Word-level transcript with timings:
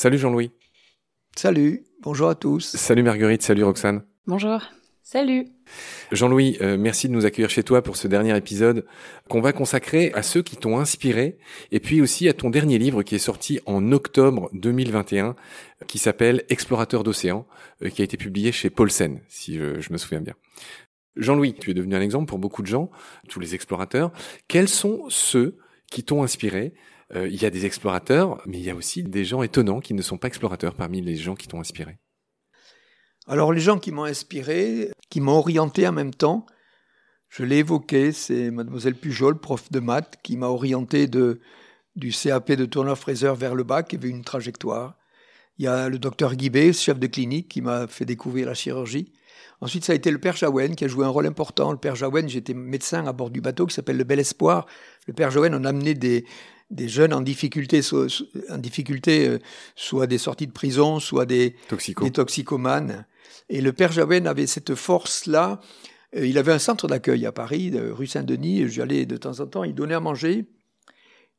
Salut 0.00 0.16
Jean-Louis. 0.16 0.50
Salut, 1.36 1.84
bonjour 2.00 2.30
à 2.30 2.34
tous. 2.34 2.74
Salut 2.76 3.02
Marguerite, 3.02 3.42
salut 3.42 3.64
Roxane. 3.64 4.02
Bonjour. 4.26 4.62
Salut. 5.02 5.48
Jean-Louis, 6.12 6.56
euh, 6.62 6.78
merci 6.78 7.08
de 7.08 7.12
nous 7.12 7.26
accueillir 7.26 7.50
chez 7.50 7.62
toi 7.64 7.82
pour 7.82 7.96
ce 7.96 8.08
dernier 8.08 8.34
épisode 8.36 8.86
qu'on 9.28 9.40
va 9.40 9.52
consacrer 9.52 10.10
à 10.14 10.22
ceux 10.22 10.42
qui 10.42 10.56
t'ont 10.56 10.78
inspiré 10.78 11.36
et 11.70 11.80
puis 11.80 12.00
aussi 12.00 12.28
à 12.28 12.32
ton 12.32 12.48
dernier 12.48 12.78
livre 12.78 13.02
qui 13.02 13.14
est 13.14 13.18
sorti 13.18 13.60
en 13.66 13.92
octobre 13.92 14.48
2021 14.54 15.36
qui 15.86 15.98
s'appelle 15.98 16.44
Explorateur 16.48 17.02
d'océan 17.02 17.46
euh, 17.82 17.90
qui 17.90 18.02
a 18.02 18.04
été 18.04 18.16
publié 18.16 18.52
chez 18.52 18.70
Paulsen 18.70 19.20
si 19.28 19.58
je, 19.58 19.80
je 19.80 19.92
me 19.92 19.98
souviens 19.98 20.20
bien. 20.20 20.34
Jean-Louis, 21.16 21.54
tu 21.54 21.72
es 21.72 21.74
devenu 21.74 21.94
un 21.94 22.00
exemple 22.00 22.26
pour 22.26 22.38
beaucoup 22.38 22.62
de 22.62 22.68
gens, 22.68 22.90
tous 23.28 23.40
les 23.40 23.54
explorateurs. 23.54 24.12
Quels 24.48 24.68
sont 24.68 25.04
ceux 25.08 25.58
qui 25.90 26.04
t'ont 26.04 26.22
inspiré 26.22 26.72
euh, 27.14 27.28
Il 27.28 27.40
y 27.40 27.44
a 27.44 27.50
des 27.50 27.66
explorateurs, 27.66 28.40
mais 28.46 28.58
il 28.58 28.64
y 28.64 28.70
a 28.70 28.74
aussi 28.74 29.02
des 29.02 29.24
gens 29.24 29.42
étonnants 29.42 29.80
qui 29.80 29.94
ne 29.94 30.02
sont 30.02 30.18
pas 30.18 30.28
explorateurs 30.28 30.74
parmi 30.74 31.00
les 31.00 31.16
gens 31.16 31.34
qui 31.34 31.48
t'ont 31.48 31.60
inspiré. 31.60 31.98
Alors 33.26 33.52
les 33.52 33.60
gens 33.60 33.78
qui 33.78 33.92
m'ont 33.92 34.04
inspiré, 34.04 34.90
qui 35.10 35.20
m'ont 35.20 35.38
orienté 35.38 35.86
en 35.86 35.92
même 35.92 36.14
temps, 36.14 36.46
je 37.28 37.44
l'ai 37.44 37.58
évoqué, 37.58 38.10
c'est 38.10 38.50
mademoiselle 38.50 38.96
Pujol, 38.96 39.38
prof 39.38 39.70
de 39.70 39.78
maths, 39.78 40.16
qui 40.22 40.36
m'a 40.36 40.48
orienté 40.48 41.06
de, 41.06 41.40
du 41.94 42.10
CAP 42.10 42.52
de 42.52 42.64
Tourneur-Fraser 42.64 43.34
vers 43.36 43.54
le 43.54 43.62
bac, 43.62 43.88
qui 43.88 43.96
avait 43.96 44.08
une 44.08 44.24
trajectoire. 44.24 44.96
Il 45.58 45.64
y 45.64 45.68
a 45.68 45.88
le 45.88 45.98
docteur 45.98 46.34
Guibé, 46.34 46.72
chef 46.72 46.98
de 46.98 47.06
clinique, 47.06 47.48
qui 47.48 47.60
m'a 47.60 47.86
fait 47.86 48.04
découvrir 48.04 48.46
la 48.46 48.54
chirurgie. 48.54 49.12
Ensuite, 49.60 49.84
ça 49.84 49.92
a 49.92 49.96
été 49.96 50.10
le 50.10 50.18
père 50.18 50.36
Jaouen 50.36 50.74
qui 50.74 50.84
a 50.84 50.88
joué 50.88 51.04
un 51.04 51.08
rôle 51.08 51.26
important. 51.26 51.70
Le 51.72 51.78
père 51.78 51.96
Jaouen, 51.96 52.28
j'étais 52.28 52.54
médecin 52.54 53.06
à 53.06 53.12
bord 53.12 53.30
du 53.30 53.40
bateau 53.40 53.66
qui 53.66 53.74
s'appelle 53.74 53.96
le 53.98 54.04
Bel 54.04 54.18
Espoir. 54.20 54.66
Le 55.06 55.12
père 55.12 55.30
Jaouen, 55.30 55.52
on 55.54 55.64
a 55.64 55.68
amené 55.68 55.94
des, 55.94 56.24
des 56.70 56.88
jeunes 56.88 57.12
en 57.12 57.20
difficulté, 57.20 57.82
soit, 57.82 58.06
en 58.48 58.58
difficulté, 58.58 59.28
euh, 59.28 59.38
soit 59.76 60.06
des 60.06 60.18
sorties 60.18 60.46
de 60.46 60.52
prison, 60.52 60.98
soit 61.00 61.26
des, 61.26 61.56
Toxico. 61.68 62.04
des 62.04 62.10
toxicomanes. 62.10 63.04
Et 63.48 63.60
le 63.60 63.72
père 63.72 63.92
Jaouen 63.92 64.26
avait 64.26 64.46
cette 64.46 64.74
force-là. 64.74 65.60
Euh, 66.16 66.26
Il 66.26 66.38
avait 66.38 66.52
un 66.52 66.58
centre 66.58 66.86
d'accueil 66.88 67.26
à 67.26 67.32
Paris, 67.32 67.70
de 67.70 67.90
rue 67.90 68.06
Saint-Denis. 68.06 68.68
J'y 68.68 68.80
allais 68.80 69.04
de 69.06 69.16
temps 69.16 69.40
en 69.40 69.46
temps. 69.46 69.64
Il 69.64 69.74
donnait 69.74 69.94
à 69.94 70.00
manger. 70.00 70.46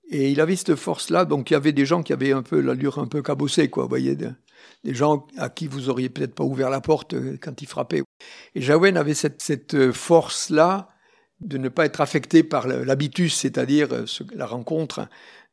Et 0.10 0.30
il 0.30 0.42
avait 0.42 0.58
cette 0.58 0.76
force-là. 0.76 1.24
Donc, 1.26 1.50
il 1.50 1.54
y 1.54 1.56
avait 1.56 1.72
des 1.72 1.86
gens 1.86 2.04
qui 2.04 2.12
avaient 2.12 2.34
un 2.34 2.42
peu 2.44 2.60
l'allure 2.60 3.00
un 3.00 3.08
peu 3.08 3.22
cabossée, 3.22 3.70
quoi. 3.70 3.84
Vous 3.84 3.90
voyez, 3.90 4.16
de- 4.16 4.34
des 4.84 4.94
gens 4.94 5.28
à 5.38 5.50
qui 5.50 5.68
vous 5.68 5.90
auriez 5.90 6.10
peut-être 6.10 6.36
pas 6.36 6.44
ouvert 6.44 6.70
la 6.70 6.82
porte 6.82 7.14
euh, 7.14 7.38
quand 7.40 7.62
il 7.62 7.68
frappait. 7.68 8.04
Et 8.56 8.62
Jaouen 8.62 8.96
avait 8.96 9.14
cette, 9.14 9.42
cette 9.42 9.74
euh, 9.76 9.92
force-là 9.92 10.90
de 11.40 11.58
ne 11.58 11.70
pas 11.70 11.86
être 11.86 12.02
affecté 12.02 12.44
par 12.44 12.68
l'habitus, 12.68 13.36
c'est-à-dire 13.36 13.92
euh, 13.92 14.06
la 14.34 14.46
rencontre, 14.46 15.08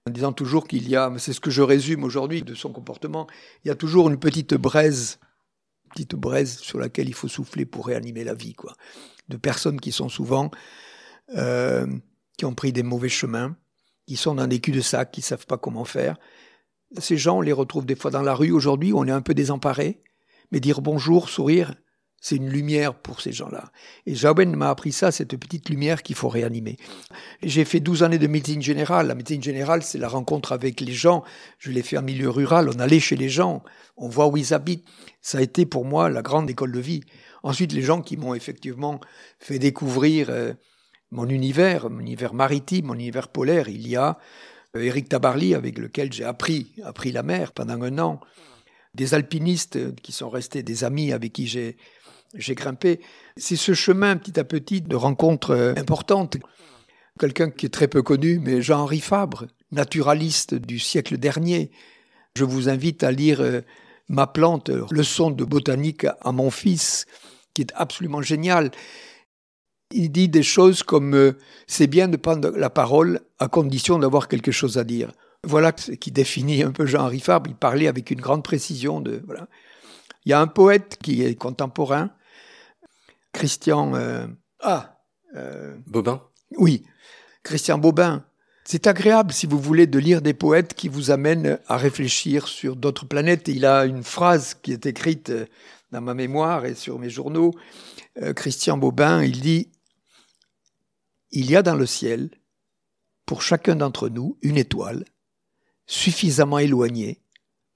en 0.07 0.11
disant 0.11 0.33
toujours 0.33 0.67
qu'il 0.67 0.89
y 0.89 0.97
a, 0.97 1.13
c'est 1.19 1.33
ce 1.33 1.41
que 1.41 1.51
je 1.51 1.63
résume 1.63 2.05
aujourd'hui 2.05 2.43
de 2.43 2.55
son 2.55 2.73
comportement, 2.73 3.27
il 3.65 3.69
y 3.69 3.71
a 3.71 3.75
toujours 3.75 4.09
une 4.09 4.19
petite 4.19 4.55
braise, 4.55 5.19
petite 5.91 6.15
braise 6.15 6.59
sur 6.59 6.79
laquelle 6.79 7.09
il 7.09 7.15
faut 7.15 7.29
souffler 7.29 7.65
pour 7.65 7.87
réanimer 7.87 8.25
la 8.25 8.35
vie, 8.35 8.55
quoi. 8.55 8.75
De 9.29 9.37
personnes 9.37 9.81
qui 9.81 9.93
sont 9.93 10.09
souvent, 10.09 10.51
qui 11.29 12.45
ont 12.45 12.55
pris 12.55 12.73
des 12.73 12.83
mauvais 12.83 13.11
chemins, 13.11 13.57
qui 14.07 14.17
sont 14.17 14.35
dans 14.35 14.47
des 14.47 14.59
culs-de-sac, 14.59 15.11
qui 15.11 15.21
savent 15.21 15.47
pas 15.47 15.59
comment 15.59 15.85
faire. 15.85 16.17
Ces 16.97 17.19
gens, 17.19 17.39
on 17.39 17.43
les 17.43 17.53
retrouve 17.53 17.85
des 17.85 17.97
fois 17.97 18.11
dans 18.11 18.23
la 18.23 18.35
rue 18.35 18.51
aujourd'hui, 18.51 18.93
on 18.95 19.05
est 19.05 19.11
un 19.11 19.21
peu 19.21 19.35
désemparé, 19.35 20.01
mais 20.51 20.61
dire 20.61 20.81
bonjour, 20.81 21.29
sourire, 21.29 21.75
c'est 22.21 22.37
une 22.37 22.49
lumière 22.49 22.95
pour 22.95 23.21
ces 23.21 23.31
gens-là. 23.31 23.71
Et 24.07 24.15
Jaouen 24.15 24.57
m'a 24.57 24.71
appris 24.71 24.91
ça, 24.91 25.13
cette 25.13 25.37
petite 25.37 25.69
lumière 25.69 26.03
qu'il 26.03 26.17
faut 26.17 26.29
réanimer. 26.29 26.77
J'ai 27.43 27.65
fait 27.65 27.79
12 27.79 28.03
années 28.03 28.19
de 28.19 28.27
médecine 28.27 28.61
générale. 28.61 29.07
La 29.07 29.15
médecine 29.15 29.43
générale, 29.43 29.85
c'est 29.85 29.99
la 29.99 30.09
rencontre 30.09 30.51
avec 30.51 30.81
les 30.81 30.93
gens. 30.93 31.23
Je 31.59 31.71
l'ai 31.71 31.83
fait 31.83 31.97
en 31.97 32.03
milieu 32.03 32.29
rural. 32.29 32.69
On 32.75 32.81
allait 32.81 32.99
chez 32.99 33.15
les 33.15 33.29
gens. 33.29 33.63
On 33.97 34.09
voit 34.09 34.27
où 34.27 34.37
ils 34.37 34.53
habitent. 34.53 34.85
Ça 35.23 35.39
a 35.39 35.43
été 35.43 35.65
pour 35.65 35.85
moi 35.85 36.11
la 36.11 36.23
grande 36.23 36.51
école 36.51 36.73
de 36.73 36.81
vie. 36.81 37.05
Ensuite, 37.45 37.73
les 37.73 37.83
gens 37.83 38.03
qui 38.03 38.17
m'ont 38.17 38.35
effectivement 38.35 39.01
fait 39.39 39.61
découvrir 39.61 40.29
euh, 40.29 40.55
mon 41.13 41.29
univers, 41.29 41.89
mon 41.89 42.01
univers 42.01 42.35
maritime, 42.35 42.87
mon 42.87 42.95
univers 42.95 43.29
polaire. 43.29 43.69
Il 43.69 43.87
y 43.87 43.95
a 43.95 44.19
Éric 44.75 45.09
Tabarly, 45.09 45.55
avec 45.55 45.79
lequel 45.79 46.13
j'ai 46.13 46.25
appris, 46.25 46.73
appris 46.85 47.13
la 47.13 47.23
mer 47.23 47.53
pendant 47.53 47.83
un 47.83 47.99
an. 47.99 48.21
Des 48.95 49.15
alpinistes 49.15 49.77
euh, 49.77 49.93
qui 50.03 50.13
sont 50.13 50.29
restés 50.29 50.63
des 50.63 50.85
amis 50.85 51.13
avec 51.13 51.33
qui 51.33 51.47
j'ai 51.47 51.77
j'ai 52.35 52.55
grimpé. 52.55 53.01
C'est 53.37 53.57
ce 53.57 53.73
chemin 53.73 54.17
petit 54.17 54.39
à 54.39 54.45
petit 54.45 54.81
de 54.81 54.97
rencontres 54.97 55.51
euh, 55.51 55.75
importantes. 55.77 56.37
Quelqu'un 57.19 57.51
qui 57.51 57.67
est 57.67 57.71
très 57.71 57.89
peu 57.89 58.03
connu, 58.03 58.39
mais 58.39 58.63
Jean-Henri 58.63 59.01
Fabre, 59.01 59.47
naturaliste 59.73 60.55
du 60.55 60.79
siècle 60.79 61.19
dernier. 61.19 61.71
Je 62.37 62.45
vous 62.45 62.69
invite 62.69 63.03
à 63.03 63.11
lire 63.11 63.41
euh, 63.41 63.61
Ma 64.11 64.27
plante, 64.27 64.71
euh, 64.71 64.87
leçon 64.91 65.31
de 65.31 65.45
botanique 65.45 66.07
à 66.23 66.33
mon 66.33 66.51
fils, 66.51 67.05
qui 67.53 67.61
est 67.61 67.73
absolument 67.75 68.23
génial. 68.23 68.71
Il 69.91 70.13
dit 70.13 70.29
des 70.29 70.43
choses 70.43 70.83
comme 70.83 71.15
euh, 71.15 71.33
c'est 71.67 71.87
bien 71.87 72.09
de 72.09 72.17
prendre 72.17 72.51
la 72.51 72.71
parole 72.71 73.21
à 73.39 73.49
condition 73.49 73.99
d'avoir 73.99 74.29
quelque 74.29 74.53
chose 74.53 74.77
à 74.79 74.85
dire. 74.85 75.13
Voilà 75.45 75.73
ce 75.77 75.93
qui 75.93 76.11
définit 76.11 76.63
un 76.63 76.73
peu 76.73 76.85
Jean-Henri 76.85 77.21
Fabre. 77.21 77.49
Il 77.49 77.57
parlait 77.57 77.89
avec 77.89 78.11
une 78.11 78.21
grande 78.21 78.45
précision 78.45 79.01
de 79.01 79.23
voilà. 79.25 79.49
Il 80.27 80.31
y 80.31 80.33
a 80.33 80.41
un 80.41 80.47
poète 80.47 80.99
qui 81.03 81.23
est 81.23 81.35
contemporain, 81.37 82.11
Christian. 83.33 83.95
euh, 83.95 84.27
ah, 84.61 84.99
euh, 85.37 85.77
Bobin 85.87 86.23
oui, 86.57 86.85
Christian 87.43 87.79
Bobin. 87.79 88.25
C'est 88.65 88.87
agréable, 88.87 89.33
si 89.33 89.47
vous 89.47 89.59
voulez, 89.59 89.87
de 89.87 89.99
lire 89.99 90.21
des 90.21 90.35
poètes 90.35 90.75
qui 90.75 90.89
vous 90.89 91.11
amènent 91.11 91.59
à 91.69 91.77
réfléchir 91.77 92.49
sur 92.49 92.77
d'autres 92.77 93.07
planètes. 93.07 93.49
Et 93.49 93.53
il 93.53 93.65
a 93.65 93.85
une 93.85 94.03
phrase 94.03 94.55
qui 94.55 94.73
est 94.73 94.87
écrite 94.87 95.33
dans 95.93 96.01
ma 96.01 96.15
mémoire 96.15 96.67
et 96.67 96.75
sur 96.75 96.99
mes 96.99 97.11
journaux. 97.11 97.55
Euh, 98.23 98.33
Christian 98.33 98.77
Bobin, 98.77 99.23
il 99.23 99.41
dit 99.41 99.69
Il 101.31 101.51
y 101.51 101.57
a 101.57 101.63
dans 101.63 101.75
le 101.77 101.87
ciel, 101.87 102.31
pour 103.27 103.43
chacun 103.43 103.77
d'entre 103.77 104.09
nous, 104.09 104.39
une 104.43 104.57
étoile 104.57 105.05
suffisamment 105.87 106.59
éloignée 106.59 107.23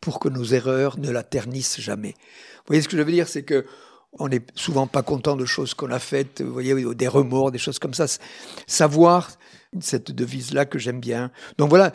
pour 0.01 0.19
que 0.19 0.29
nos 0.29 0.45
erreurs 0.45 0.99
ne 0.99 1.11
la 1.11 1.23
ternissent 1.23 1.81
jamais. 1.81 2.15
Vous 2.57 2.69
voyez 2.69 2.83
ce 2.83 2.89
que 2.89 2.97
je 2.97 3.03
veux 3.03 3.12
dire? 3.12 3.29
C'est 3.29 3.45
que 3.45 3.67
on 4.19 4.29
n'est 4.29 4.45
souvent 4.55 4.87
pas 4.87 5.03
content 5.03 5.37
de 5.37 5.47
choses 5.47 5.73
qu'on 5.73 5.91
a 5.91 5.99
faites, 5.99 6.43
vous 6.43 6.53
voyez, 6.53 6.75
des 6.95 7.09
remords, 7.09 7.51
des 7.51 7.59
choses 7.59 7.79
comme 7.79 7.95
ça. 7.95 8.07
Savoir 8.67 9.39
cette 9.81 10.11
devise-là 10.11 10.67
que 10.67 10.79
j'aime 10.79 11.01
bien. 11.01 11.31
Donc 11.57 11.71
voilà, 11.71 11.93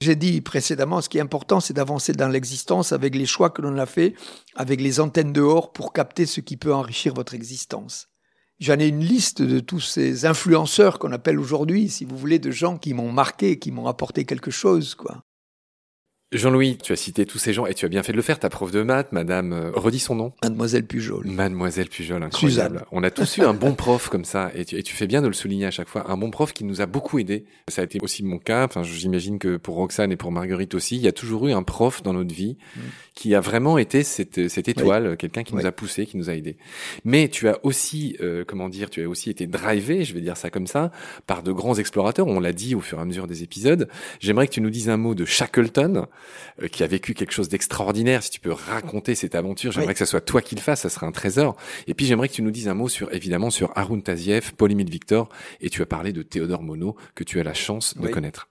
j'ai 0.00 0.14
dit 0.14 0.42
précédemment, 0.42 1.00
ce 1.00 1.08
qui 1.08 1.18
est 1.18 1.22
important, 1.22 1.60
c'est 1.60 1.72
d'avancer 1.72 2.12
dans 2.12 2.28
l'existence 2.28 2.92
avec 2.92 3.14
les 3.14 3.24
choix 3.24 3.48
que 3.48 3.62
l'on 3.62 3.78
a 3.78 3.86
fait, 3.86 4.14
avec 4.54 4.80
les 4.80 5.00
antennes 5.00 5.32
dehors 5.32 5.72
pour 5.72 5.94
capter 5.94 6.26
ce 6.26 6.40
qui 6.40 6.58
peut 6.58 6.74
enrichir 6.74 7.14
votre 7.14 7.32
existence. 7.32 8.08
J'en 8.60 8.78
ai 8.78 8.86
une 8.86 9.00
liste 9.00 9.42
de 9.42 9.58
tous 9.58 9.80
ces 9.80 10.26
influenceurs 10.26 10.98
qu'on 10.98 11.12
appelle 11.12 11.40
aujourd'hui, 11.40 11.88
si 11.88 12.04
vous 12.04 12.16
voulez, 12.16 12.38
de 12.38 12.50
gens 12.50 12.78
qui 12.78 12.94
m'ont 12.94 13.10
marqué, 13.10 13.58
qui 13.58 13.72
m'ont 13.72 13.88
apporté 13.88 14.24
quelque 14.24 14.50
chose, 14.50 14.94
quoi. 14.94 15.24
Jean-Louis, 16.34 16.78
tu 16.82 16.92
as 16.92 16.96
cité 16.96 17.24
tous 17.26 17.38
ces 17.38 17.52
gens 17.52 17.64
et 17.66 17.74
tu 17.74 17.84
as 17.86 17.88
bien 17.88 18.02
fait 18.02 18.12
de 18.12 18.16
le 18.16 18.22
faire. 18.22 18.38
Ta 18.38 18.48
prof 18.50 18.70
de 18.70 18.82
maths, 18.82 19.12
madame, 19.12 19.52
euh, 19.52 19.70
redis 19.74 19.98
son 20.00 20.14
nom. 20.16 20.32
Mademoiselle 20.42 20.84
Pujol. 20.84 21.26
Mademoiselle 21.26 21.88
Pujol, 21.88 22.22
incroyable. 22.22 22.50
Suzanne. 22.78 22.84
On 22.92 23.02
a 23.02 23.10
tous 23.10 23.38
eu 23.38 23.42
un 23.42 23.54
bon 23.54 23.72
prof 23.76 24.08
comme 24.08 24.24
ça, 24.24 24.50
et 24.54 24.64
tu, 24.64 24.76
et 24.76 24.82
tu 24.82 24.94
fais 24.94 25.06
bien 25.06 25.22
de 25.22 25.28
le 25.28 25.32
souligner 25.32 25.66
à 25.66 25.70
chaque 25.70 25.88
fois. 25.88 26.10
Un 26.10 26.16
bon 26.16 26.30
prof 26.30 26.52
qui 26.52 26.64
nous 26.64 26.80
a 26.80 26.86
beaucoup 26.86 27.18
aidé. 27.18 27.44
Ça 27.68 27.82
a 27.82 27.84
été 27.84 27.98
aussi 28.02 28.24
mon 28.24 28.38
cas. 28.38 28.64
Enfin, 28.64 28.82
j'imagine 28.82 29.38
que 29.38 29.56
pour 29.56 29.76
Roxane 29.76 30.12
et 30.12 30.16
pour 30.16 30.32
Marguerite 30.32 30.74
aussi, 30.74 30.96
il 30.96 31.02
y 31.02 31.08
a 31.08 31.12
toujours 31.12 31.46
eu 31.48 31.52
un 31.52 31.62
prof 31.62 32.02
dans 32.02 32.12
notre 32.12 32.34
vie 32.34 32.56
Mm. 32.76 32.80
qui 33.14 33.34
a 33.34 33.40
vraiment 33.40 33.78
été 33.78 34.02
cette, 34.02 34.48
cette 34.48 34.68
étoile, 34.68 35.16
quelqu'un 35.16 35.44
qui 35.44 35.54
Oui. 35.54 35.60
nous 35.62 35.66
a 35.68 35.72
poussé, 35.72 36.04
qui 36.06 36.16
nous 36.16 36.30
a 36.30 36.34
aidé. 36.34 36.56
Mais 37.04 37.28
tu 37.28 37.48
as 37.48 37.58
aussi, 37.64 38.16
euh, 38.20 38.44
comment 38.46 38.68
dire, 38.68 38.90
tu 38.90 39.02
as 39.04 39.08
aussi 39.08 39.30
été 39.30 39.46
drivé, 39.46 40.04
je 40.04 40.14
vais 40.14 40.20
dire 40.20 40.36
ça 40.36 40.50
comme 40.50 40.66
ça, 40.66 40.90
par 41.26 41.42
de 41.44 41.52
grands 41.52 41.74
explorateurs. 41.76 42.26
On 42.26 42.40
l'a 42.40 42.52
dit 42.52 42.74
au 42.74 42.80
fur 42.80 42.98
et 42.98 43.02
à 43.02 43.04
mesure 43.04 43.26
des 43.28 43.42
épisodes. 43.44 43.88
J'aimerais 44.20 44.48
que 44.48 44.52
tu 44.52 44.60
nous 44.60 44.70
dises 44.70 44.88
un 44.88 44.96
mot 44.96 45.14
de 45.14 45.24
Shackleton, 45.24 46.06
qui 46.70 46.82
a 46.82 46.86
vécu 46.86 47.14
quelque 47.14 47.32
chose 47.32 47.48
d'extraordinaire. 47.48 48.22
Si 48.22 48.30
tu 48.30 48.40
peux 48.40 48.52
raconter 48.52 49.14
cette 49.14 49.34
aventure, 49.34 49.72
j'aimerais 49.72 49.88
Oui. 49.88 49.92
que 49.94 49.98
ça 49.98 50.06
soit 50.06 50.20
toi 50.20 50.40
qui 50.42 50.54
le 50.54 50.60
fasses, 50.60 50.82
ça 50.82 50.88
serait 50.88 51.06
un 51.06 51.12
trésor. 51.12 51.56
Et 51.86 51.94
puis 51.94 52.06
j'aimerais 52.06 52.28
que 52.28 52.34
tu 52.34 52.42
nous 52.42 52.50
dises 52.50 52.68
un 52.68 52.74
mot 52.74 52.88
sur, 52.88 53.12
évidemment, 53.12 53.50
sur 53.50 53.70
Arun 53.76 54.00
Taziev, 54.00 54.52
Paul 54.56 54.72
Émile 54.72 54.90
Victor, 54.90 55.28
et 55.60 55.70
tu 55.70 55.82
as 55.82 55.86
parlé 55.86 56.12
de 56.12 56.22
Théodore 56.22 56.62
Monod, 56.62 56.94
que 57.14 57.24
tu 57.24 57.40
as 57.40 57.44
la 57.44 57.54
chance 57.54 57.96
de 57.96 58.08
connaître. 58.08 58.48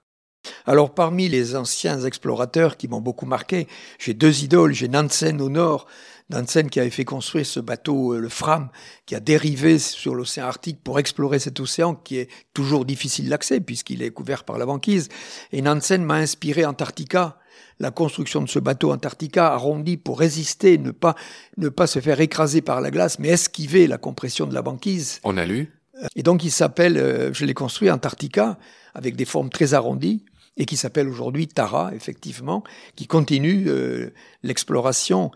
Alors 0.66 0.92
parmi 0.92 1.30
les 1.30 1.56
anciens 1.56 2.04
explorateurs 2.04 2.76
qui 2.76 2.86
m'ont 2.86 3.00
beaucoup 3.00 3.24
marqué, 3.24 3.66
j'ai 3.98 4.12
deux 4.12 4.44
idoles. 4.44 4.74
J'ai 4.74 4.88
Nansen 4.88 5.40
au 5.40 5.48
nord, 5.48 5.86
Nansen 6.28 6.68
qui 6.68 6.80
avait 6.80 6.90
fait 6.90 7.06
construire 7.06 7.46
ce 7.46 7.60
bateau, 7.60 8.12
euh, 8.12 8.18
le 8.18 8.28
Fram, 8.28 8.68
qui 9.06 9.14
a 9.14 9.20
dérivé 9.20 9.78
sur 9.78 10.14
l'océan 10.14 10.46
Arctique 10.46 10.82
pour 10.84 10.98
explorer 10.98 11.38
cet 11.38 11.60
océan 11.60 11.94
qui 11.94 12.18
est 12.18 12.28
toujours 12.52 12.84
difficile 12.84 13.30
d'accès 13.30 13.60
puisqu'il 13.60 14.02
est 14.02 14.10
couvert 14.10 14.44
par 14.44 14.58
la 14.58 14.66
banquise. 14.66 15.08
Et 15.52 15.62
Nansen 15.62 16.04
m'a 16.04 16.16
inspiré 16.16 16.66
Antarctica, 16.66 17.38
la 17.78 17.90
construction 17.90 18.42
de 18.42 18.48
ce 18.48 18.58
bateau 18.58 18.92
Antarctica 18.92 19.52
arrondi 19.52 19.96
pour 19.96 20.18
résister, 20.18 20.78
ne 20.78 20.90
pas, 20.90 21.14
ne 21.56 21.68
pas 21.68 21.86
se 21.86 22.00
faire 22.00 22.20
écraser 22.20 22.60
par 22.60 22.80
la 22.80 22.90
glace, 22.90 23.18
mais 23.18 23.28
esquiver 23.28 23.86
la 23.86 23.98
compression 23.98 24.46
de 24.46 24.54
la 24.54 24.62
banquise. 24.62 25.20
On 25.24 25.36
a 25.36 25.44
lu 25.44 25.72
Et 26.16 26.22
donc 26.22 26.44
il 26.44 26.50
s'appelle, 26.50 26.96
euh, 26.96 27.32
je 27.32 27.44
l'ai 27.44 27.54
construit 27.54 27.90
Antarctica, 27.90 28.58
avec 28.94 29.16
des 29.16 29.24
formes 29.24 29.50
très 29.50 29.74
arrondies. 29.74 30.24
Et 30.56 30.66
qui 30.66 30.76
s'appelle 30.76 31.08
aujourd'hui 31.08 31.48
Tara, 31.48 31.94
effectivement, 31.94 32.62
qui 32.96 33.06
continue 33.06 33.64
euh, 33.68 34.12
l'exploration. 34.42 35.30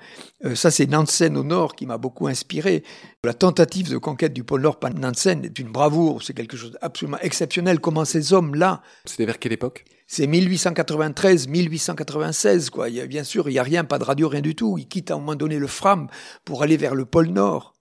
Euh, 0.44 0.54
ça, 0.54 0.70
c'est 0.70 0.86
Nansen 0.86 1.36
au 1.36 1.44
nord 1.44 1.74
qui 1.74 1.86
m'a 1.86 1.98
beaucoup 1.98 2.28
inspiré. 2.28 2.84
La 3.24 3.34
tentative 3.34 3.90
de 3.90 3.98
conquête 3.98 4.32
du 4.32 4.44
pôle 4.44 4.62
Nord 4.62 4.78
par 4.78 4.94
Nansen 4.94 5.44
est 5.44 5.58
une 5.58 5.70
bravoure, 5.70 6.22
c'est 6.22 6.34
quelque 6.34 6.56
chose 6.56 6.78
d'absolument 6.80 7.18
exceptionnel. 7.20 7.80
Comment 7.80 8.04
ces 8.04 8.32
hommes-là... 8.32 8.82
C'était 9.04 9.26
vers 9.26 9.38
quelle 9.38 9.52
époque? 9.52 9.84
C'est 10.06 10.26
1893, 10.26 11.48
1896, 11.48 12.70
quoi. 12.70 12.88
Il 12.88 12.94
y 12.94 13.00
a, 13.00 13.06
bien 13.06 13.24
sûr, 13.24 13.48
il 13.48 13.52
n'y 13.52 13.58
a 13.58 13.62
rien, 13.62 13.84
pas 13.84 13.98
de 13.98 14.04
radio, 14.04 14.28
rien 14.28 14.40
du 14.40 14.54
tout. 14.54 14.78
Ils 14.78 14.88
quittent 14.88 15.10
à 15.10 15.14
un 15.14 15.18
moment 15.18 15.34
donné 15.34 15.58
le 15.58 15.66
Fram 15.66 16.08
pour 16.44 16.62
aller 16.62 16.78
vers 16.78 16.94
le 16.94 17.04
pôle 17.04 17.28
Nord. 17.28 17.77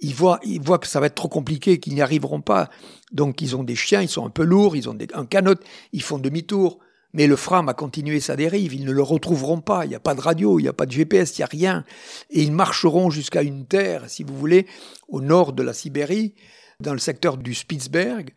Ils 0.00 0.14
voient, 0.14 0.38
ils 0.44 0.60
voient 0.60 0.78
que 0.78 0.86
ça 0.86 1.00
va 1.00 1.06
être 1.06 1.14
trop 1.14 1.28
compliqué, 1.28 1.80
qu'ils 1.80 1.94
n'y 1.94 2.02
arriveront 2.02 2.40
pas. 2.40 2.70
Donc, 3.12 3.42
ils 3.42 3.56
ont 3.56 3.64
des 3.64 3.74
chiens, 3.74 4.02
ils 4.02 4.08
sont 4.08 4.26
un 4.26 4.30
peu 4.30 4.44
lourds, 4.44 4.76
ils 4.76 4.88
ont 4.88 4.94
des, 4.94 5.08
un 5.14 5.26
canot, 5.26 5.56
ils 5.92 6.02
font 6.02 6.18
demi-tour. 6.18 6.78
Mais 7.14 7.26
le 7.26 7.36
Fram 7.36 7.68
a 7.68 7.74
continué 7.74 8.20
sa 8.20 8.36
dérive, 8.36 8.74
ils 8.74 8.84
ne 8.84 8.92
le 8.92 9.02
retrouveront 9.02 9.60
pas. 9.60 9.86
Il 9.86 9.88
n'y 9.88 9.94
a 9.94 10.00
pas 10.00 10.14
de 10.14 10.20
radio, 10.20 10.58
il 10.58 10.62
n'y 10.62 10.68
a 10.68 10.74
pas 10.74 10.86
de 10.86 10.92
GPS, 10.92 11.36
il 11.36 11.40
n'y 11.40 11.44
a 11.44 11.46
rien. 11.46 11.84
Et 12.30 12.42
ils 12.42 12.52
marcheront 12.52 13.10
jusqu'à 13.10 13.42
une 13.42 13.66
terre, 13.66 14.04
si 14.08 14.22
vous 14.24 14.36
voulez, 14.36 14.66
au 15.08 15.20
nord 15.20 15.52
de 15.52 15.62
la 15.62 15.72
Sibérie, 15.72 16.34
dans 16.80 16.92
le 16.92 16.98
secteur 16.98 17.38
du 17.38 17.54
Spitzberg, 17.54 18.34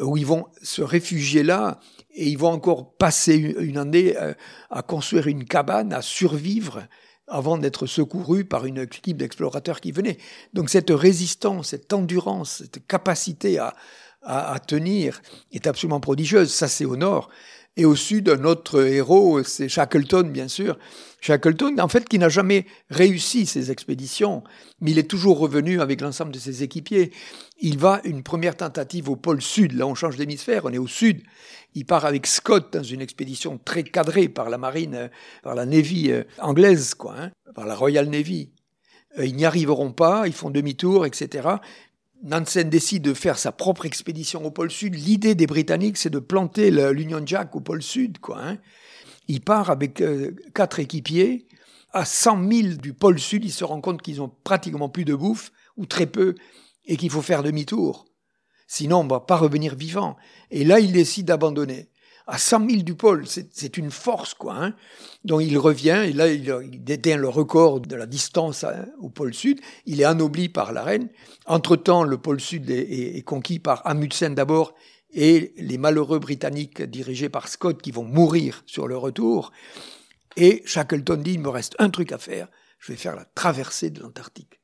où 0.00 0.16
ils 0.16 0.26
vont 0.26 0.46
se 0.62 0.82
réfugier 0.82 1.42
là 1.42 1.80
et 2.14 2.28
ils 2.28 2.38
vont 2.38 2.50
encore 2.50 2.96
passer 2.96 3.36
une 3.36 3.78
année 3.78 4.16
euh, 4.16 4.34
à 4.70 4.82
construire 4.82 5.26
une 5.26 5.44
cabane, 5.44 5.92
à 5.92 6.02
survivre 6.02 6.82
avant 7.28 7.58
d'être 7.58 7.86
secourus 7.86 8.44
par 8.44 8.66
une 8.66 8.78
équipe 8.78 9.16
d'explorateurs 9.16 9.80
qui 9.80 9.92
venait. 9.92 10.18
Donc 10.54 10.70
cette 10.70 10.90
résistance, 10.90 11.68
cette 11.68 11.92
endurance, 11.92 12.62
cette 12.64 12.86
capacité 12.86 13.58
à, 13.58 13.74
à, 14.28 14.58
tenir 14.60 15.20
est 15.52 15.66
absolument 15.66 16.00
prodigieuse. 16.00 16.52
Ça, 16.52 16.68
c'est 16.68 16.84
au 16.84 16.96
nord. 16.96 17.28
Et 17.76 17.84
au 17.84 17.94
sud, 17.94 18.28
un 18.28 18.44
autre 18.44 18.84
héros, 18.84 19.42
c'est 19.44 19.68
Shackleton, 19.68 20.30
bien 20.30 20.48
sûr. 20.48 20.76
Shackleton, 21.20 21.78
en 21.78 21.88
fait, 21.88 22.08
qui 22.08 22.18
n'a 22.18 22.28
jamais 22.28 22.66
réussi 22.90 23.46
ses 23.46 23.70
expéditions, 23.70 24.42
mais 24.80 24.90
il 24.90 24.98
est 24.98 25.08
toujours 25.08 25.38
revenu 25.38 25.80
avec 25.80 26.00
l'ensemble 26.00 26.32
de 26.32 26.38
ses 26.38 26.64
équipiers. 26.64 27.12
Il 27.60 27.78
va 27.78 28.00
une 28.04 28.22
première 28.22 28.56
tentative 28.56 29.08
au 29.08 29.16
pôle 29.16 29.40
sud. 29.40 29.72
Là, 29.72 29.86
on 29.86 29.94
change 29.94 30.16
d'hémisphère, 30.16 30.64
on 30.64 30.72
est 30.72 30.78
au 30.78 30.88
sud. 30.88 31.22
Il 31.74 31.86
part 31.86 32.04
avec 32.04 32.26
Scott 32.26 32.72
dans 32.72 32.82
une 32.82 33.00
expédition 33.00 33.58
très 33.64 33.84
cadrée 33.84 34.28
par 34.28 34.50
la 34.50 34.58
marine, 34.58 34.94
euh, 34.94 35.08
par 35.42 35.54
la 35.54 35.64
Navy 35.64 36.10
euh, 36.10 36.24
anglaise, 36.40 36.94
quoi, 36.94 37.14
hein, 37.16 37.30
par 37.54 37.66
la 37.66 37.76
Royal 37.76 38.08
Navy. 38.08 38.50
Euh, 39.18 39.26
ils 39.26 39.36
n'y 39.36 39.44
arriveront 39.44 39.92
pas, 39.92 40.26
ils 40.26 40.32
font 40.32 40.50
demi-tour, 40.50 41.06
etc. 41.06 41.48
Nansen 42.22 42.68
décide 42.68 43.02
de 43.02 43.14
faire 43.14 43.38
sa 43.38 43.52
propre 43.52 43.86
expédition 43.86 44.44
au 44.44 44.50
pôle 44.50 44.70
Sud. 44.70 44.94
L'idée 44.94 45.34
des 45.34 45.46
Britanniques, 45.46 45.96
c'est 45.96 46.10
de 46.10 46.18
planter 46.18 46.70
l'Union 46.92 47.22
Jack 47.24 47.54
au 47.54 47.60
pôle 47.60 47.82
Sud. 47.82 48.18
Quoi, 48.18 48.40
hein. 48.42 48.58
Il 49.28 49.40
part 49.40 49.70
avec 49.70 50.00
euh, 50.00 50.34
quatre 50.54 50.80
équipiers. 50.80 51.46
À 51.92 52.04
100 52.04 52.50
000 52.50 52.68
du 52.76 52.92
pôle 52.92 53.18
Sud, 53.18 53.44
il 53.44 53.52
se 53.52 53.64
rend 53.64 53.80
compte 53.80 54.02
qu'ils 54.02 54.20
ont 54.20 54.30
pratiquement 54.44 54.88
plus 54.88 55.04
de 55.04 55.14
bouffe, 55.14 55.52
ou 55.76 55.86
très 55.86 56.06
peu, 56.06 56.34
et 56.84 56.96
qu'il 56.96 57.10
faut 57.10 57.22
faire 57.22 57.42
demi-tour. 57.42 58.06
Sinon, 58.66 59.00
on 59.00 59.04
ne 59.04 59.08
va 59.08 59.20
pas 59.20 59.36
revenir 59.36 59.74
vivant. 59.74 60.16
Et 60.50 60.64
là, 60.64 60.80
il 60.80 60.92
décide 60.92 61.26
d'abandonner 61.26 61.88
à 62.28 62.36
100 62.36 62.68
000 62.68 62.82
du 62.82 62.94
pôle. 62.94 63.24
C'est 63.26 63.78
une 63.78 63.90
force, 63.90 64.34
quoi. 64.34 64.54
Hein. 64.54 64.74
Donc 65.24 65.42
il 65.42 65.56
revient, 65.58 66.04
et 66.06 66.12
là, 66.12 66.28
il, 66.28 66.84
détient 66.84 67.16
le 67.16 67.28
record 67.28 67.80
de 67.80 67.96
la 67.96 68.06
distance 68.06 68.64
hein, 68.64 68.86
au 69.00 69.08
pôle 69.08 69.34
sud. 69.34 69.60
Il 69.86 70.00
est 70.00 70.04
anobli 70.04 70.48
par 70.48 70.72
la 70.72 70.84
reine. 70.84 71.08
Entre-temps, 71.46 72.04
le 72.04 72.18
pôle 72.18 72.40
sud 72.40 72.70
est, 72.70 73.24
conquis 73.24 73.58
par 73.58 73.84
Amundsen 73.86 74.34
d'abord, 74.34 74.74
et 75.10 75.54
les 75.56 75.78
malheureux 75.78 76.18
Britanniques 76.18 76.82
dirigés 76.82 77.30
par 77.30 77.48
Scott 77.48 77.80
qui 77.80 77.90
vont 77.90 78.04
mourir 78.04 78.62
sur 78.66 78.86
le 78.86 78.96
retour. 78.96 79.50
Et 80.36 80.62
Shackleton 80.66 81.16
dit, 81.16 81.32
il 81.32 81.40
me 81.40 81.48
reste 81.48 81.74
un 81.78 81.88
truc 81.88 82.12
à 82.12 82.18
faire, 82.18 82.48
je 82.78 82.92
vais 82.92 82.98
faire 82.98 83.16
la 83.16 83.24
traversée 83.24 83.90
de 83.90 84.02
l'Antarctique. 84.02 84.60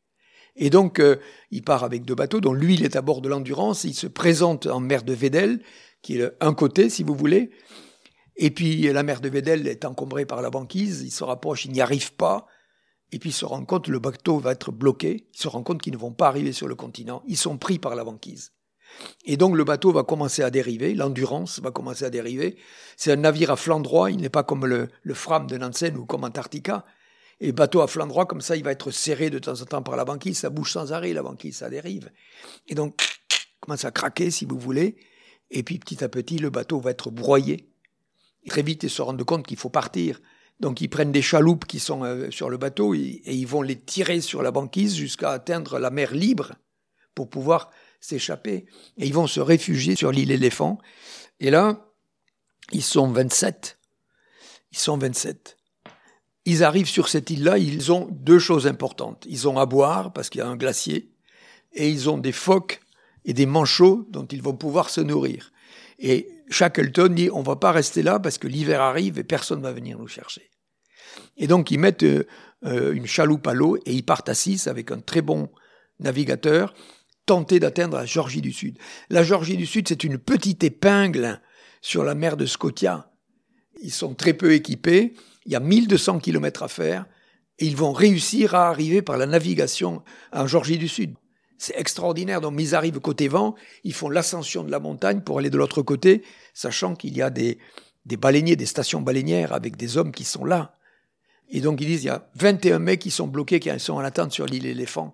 Et 0.56 0.70
donc, 0.70 1.00
euh, 1.00 1.16
il 1.50 1.62
part 1.62 1.84
avec 1.84 2.04
deux 2.04 2.14
bateaux, 2.14 2.40
dont 2.40 2.52
lui, 2.52 2.74
il 2.74 2.84
est 2.84 2.96
à 2.96 3.02
bord 3.02 3.20
de 3.20 3.28
l'Endurance, 3.28 3.84
il 3.84 3.94
se 3.94 4.06
présente 4.06 4.66
en 4.66 4.80
mer 4.80 5.02
de 5.02 5.12
Vedel, 5.12 5.60
qui 6.02 6.18
est 6.18 6.30
un 6.40 6.54
côté, 6.54 6.90
si 6.90 7.02
vous 7.02 7.14
voulez. 7.14 7.50
Et 8.36 8.50
puis 8.50 8.82
la 8.92 9.02
mer 9.02 9.20
de 9.20 9.28
Vedel 9.28 9.66
est 9.66 9.84
encombrée 9.84 10.26
par 10.26 10.42
la 10.42 10.50
banquise, 10.50 11.02
il 11.02 11.10
se 11.10 11.24
rapproche, 11.24 11.64
il 11.64 11.72
n'y 11.72 11.80
arrive 11.80 12.14
pas. 12.14 12.46
Et 13.12 13.18
puis 13.18 13.30
il 13.30 13.34
se 13.34 13.44
rend 13.44 13.64
compte, 13.64 13.88
le 13.88 13.98
bateau 13.98 14.38
va 14.38 14.52
être 14.52 14.72
bloqué, 14.72 15.28
il 15.32 15.40
se 15.40 15.46
rend 15.46 15.62
compte 15.62 15.80
qu'ils 15.80 15.92
ne 15.92 15.98
vont 15.98 16.12
pas 16.12 16.28
arriver 16.28 16.52
sur 16.52 16.66
le 16.66 16.74
continent, 16.74 17.22
ils 17.28 17.36
sont 17.36 17.58
pris 17.58 17.78
par 17.78 17.94
la 17.94 18.02
banquise. 18.02 18.52
Et 19.24 19.36
donc 19.36 19.56
le 19.56 19.64
bateau 19.64 19.92
va 19.92 20.02
commencer 20.02 20.42
à 20.42 20.50
dériver, 20.50 20.94
l'endurance 20.94 21.60
va 21.60 21.70
commencer 21.70 22.04
à 22.04 22.10
dériver. 22.10 22.56
C'est 22.96 23.12
un 23.12 23.16
navire 23.16 23.50
à 23.50 23.56
flanc 23.56 23.80
droit, 23.80 24.10
il 24.10 24.18
n'est 24.18 24.28
pas 24.28 24.42
comme 24.42 24.66
le, 24.66 24.88
le 25.02 25.14
Fram 25.14 25.46
de 25.46 25.56
Nansen 25.56 25.96
ou 25.96 26.06
comme 26.06 26.24
Antarctica. 26.24 26.84
Et 27.40 27.52
bateau 27.52 27.80
à 27.80 27.88
flanc 27.88 28.06
droit, 28.06 28.26
comme 28.26 28.40
ça, 28.40 28.56
il 28.56 28.64
va 28.64 28.72
être 28.72 28.90
serré 28.90 29.30
de 29.30 29.38
temps 29.38 29.60
en 29.60 29.64
temps 29.64 29.82
par 29.82 29.96
la 29.96 30.04
banquise, 30.04 30.38
ça 30.38 30.50
bouge 30.50 30.72
sans 30.72 30.92
arrêt, 30.92 31.12
la 31.12 31.22
banquise, 31.22 31.58
ça 31.58 31.68
dérive. 31.68 32.10
Et 32.68 32.74
donc, 32.74 33.00
commence 33.60 33.84
à 33.84 33.90
craquer, 33.90 34.30
si 34.30 34.44
vous 34.44 34.58
voulez. 34.58 34.96
Et 35.50 35.62
puis 35.62 35.78
petit 35.78 36.02
à 36.02 36.08
petit, 36.08 36.38
le 36.38 36.50
bateau 36.50 36.80
va 36.80 36.90
être 36.90 37.10
broyé. 37.10 37.68
Très 38.48 38.62
vite, 38.62 38.82
ils 38.82 38.90
se 38.90 39.02
rendent 39.02 39.24
compte 39.24 39.46
qu'il 39.46 39.56
faut 39.56 39.70
partir. 39.70 40.20
Donc 40.60 40.80
ils 40.80 40.88
prennent 40.88 41.12
des 41.12 41.22
chaloupes 41.22 41.64
qui 41.64 41.80
sont 41.80 42.04
euh, 42.04 42.30
sur 42.30 42.48
le 42.48 42.56
bateau 42.56 42.94
et, 42.94 43.22
ils 43.26 43.46
vont 43.46 43.62
les 43.62 43.78
tirer 43.78 44.20
sur 44.20 44.42
la 44.42 44.50
banquise 44.50 44.94
jusqu'à 44.94 45.30
atteindre 45.30 45.78
la 45.78 45.90
mer 45.90 46.14
libre 46.14 46.52
pour 47.14 47.28
pouvoir 47.28 47.70
s'échapper. 48.00 48.66
Et 48.96 49.06
ils 49.06 49.14
vont 49.14 49.26
se 49.26 49.40
réfugier 49.40 49.96
sur 49.96 50.12
l'île 50.12 50.30
éléphant. 50.30 50.78
Et 51.40 51.50
là, 51.50 51.90
ils 52.72 52.82
sont 52.82 53.10
27. 53.10 53.78
Ils 54.72 54.78
sont 54.78 54.98
27. 54.98 55.56
Ils 56.46 56.62
arrivent 56.62 56.88
sur 56.88 57.08
cette 57.08 57.30
île-là, 57.30 57.58
ils 57.58 57.90
ont 57.90 58.08
deux 58.10 58.38
choses 58.38 58.66
importantes. 58.66 59.24
Ils 59.28 59.48
ont 59.48 59.58
à 59.58 59.66
boire 59.66 60.12
parce 60.12 60.28
qu'il 60.28 60.40
y 60.40 60.42
a 60.42 60.48
un 60.48 60.56
glacier 60.56 61.10
et 61.72 61.88
ils 61.88 62.10
ont 62.10 62.18
des 62.18 62.32
phoques 62.32 62.80
et 63.24 63.32
des 63.32 63.46
manchots 63.46 64.06
dont 64.10 64.26
ils 64.26 64.42
vont 64.42 64.54
pouvoir 64.54 64.90
se 64.90 65.00
nourrir. 65.00 65.52
Et 65.98 66.28
Shackleton 66.50 67.08
dit 67.08 67.30
on 67.32 67.42
va 67.42 67.56
pas 67.56 67.72
rester 67.72 68.02
là 68.02 68.18
parce 68.18 68.38
que 68.38 68.46
l'hiver 68.46 68.82
arrive 68.82 69.18
et 69.18 69.24
personne 69.24 69.62
va 69.62 69.72
venir 69.72 69.98
nous 69.98 70.08
chercher. 70.08 70.50
Et 71.36 71.46
donc 71.46 71.70
ils 71.70 71.78
mettent 71.78 72.02
euh, 72.02 72.26
euh, 72.66 72.92
une 72.92 73.06
chaloupe 73.06 73.46
à 73.46 73.54
l'eau 73.54 73.76
et 73.86 73.92
ils 73.92 74.04
partent 74.04 74.28
à 74.28 74.34
6 74.34 74.66
avec 74.66 74.90
un 74.90 75.00
très 75.00 75.22
bon 75.22 75.48
navigateur 76.00 76.74
tenter 77.26 77.58
d'atteindre 77.58 77.96
la 77.96 78.04
Georgie 78.04 78.42
du 78.42 78.52
Sud. 78.52 78.78
La 79.08 79.22
Georgie 79.22 79.56
du 79.56 79.66
Sud, 79.66 79.88
c'est 79.88 80.04
une 80.04 80.18
petite 80.18 80.62
épingle 80.62 81.40
sur 81.80 82.04
la 82.04 82.14
mer 82.14 82.36
de 82.36 82.44
Scotia. 82.46 83.10
Ils 83.84 83.92
sont 83.92 84.14
très 84.14 84.32
peu 84.32 84.54
équipés, 84.54 85.12
il 85.44 85.52
y 85.52 85.56
a 85.56 85.60
1200 85.60 86.18
km 86.20 86.62
à 86.62 86.68
faire 86.68 87.04
et 87.58 87.66
ils 87.66 87.76
vont 87.76 87.92
réussir 87.92 88.54
à 88.54 88.70
arriver 88.70 89.02
par 89.02 89.18
la 89.18 89.26
navigation 89.26 90.02
en 90.32 90.46
Georgie 90.46 90.78
du 90.78 90.88
Sud. 90.88 91.14
C'est 91.58 91.78
extraordinaire. 91.78 92.40
Donc, 92.40 92.54
ils 92.58 92.74
arrivent 92.74 92.98
côté 92.98 93.28
vent, 93.28 93.54
ils 93.84 93.92
font 93.92 94.08
l'ascension 94.08 94.64
de 94.64 94.70
la 94.70 94.80
montagne 94.80 95.20
pour 95.20 95.38
aller 95.38 95.50
de 95.50 95.58
l'autre 95.58 95.82
côté, 95.82 96.22
sachant 96.54 96.96
qu'il 96.96 97.14
y 97.14 97.20
a 97.20 97.28
des, 97.28 97.58
des 98.06 98.16
baleiniers, 98.16 98.56
des 98.56 98.64
stations 98.64 99.02
baleinières 99.02 99.52
avec 99.52 99.76
des 99.76 99.98
hommes 99.98 100.12
qui 100.12 100.24
sont 100.24 100.46
là. 100.46 100.78
Et 101.50 101.60
donc, 101.60 101.82
ils 101.82 101.86
disent, 101.86 102.04
il 102.04 102.06
y 102.06 102.10
a 102.10 102.26
21 102.36 102.78
mecs 102.78 103.00
qui 103.00 103.10
sont 103.10 103.26
bloqués, 103.26 103.60
qui 103.60 103.68
sont 103.78 103.92
en 103.92 104.00
attente 104.00 104.32
sur 104.32 104.46
l'île 104.46 104.64
éléphant. 104.64 105.12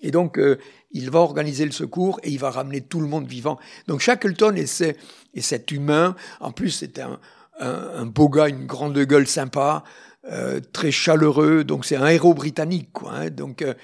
Et 0.00 0.10
donc, 0.10 0.38
euh, 0.38 0.58
il 0.92 1.10
va 1.10 1.20
organiser 1.20 1.66
le 1.66 1.72
secours 1.72 2.18
et 2.22 2.30
il 2.30 2.38
va 2.38 2.50
ramener 2.50 2.80
tout 2.80 3.00
le 3.00 3.06
monde 3.06 3.28
vivant. 3.28 3.58
Donc, 3.86 4.00
Shackleton 4.00 4.56
et, 4.56 4.64
et 5.34 5.40
cet 5.42 5.70
humain, 5.70 6.16
en 6.40 6.52
plus, 6.52 6.70
c'est 6.70 6.98
un, 6.98 7.20
un, 7.62 8.06
beau 8.06 8.28
gars, 8.28 8.48
une 8.48 8.66
grande 8.66 8.98
gueule 8.98 9.26
sympa, 9.26 9.84
euh, 10.24 10.60
très 10.72 10.90
chaleureux. 10.90 11.64
Donc, 11.64 11.84
c'est 11.84 11.96
un 11.96 12.08
héros 12.08 12.34
britannique, 12.34 12.92
quoi. 12.92 13.12
Hein. 13.12 13.30
donc, 13.30 13.62
euh, 13.62 13.74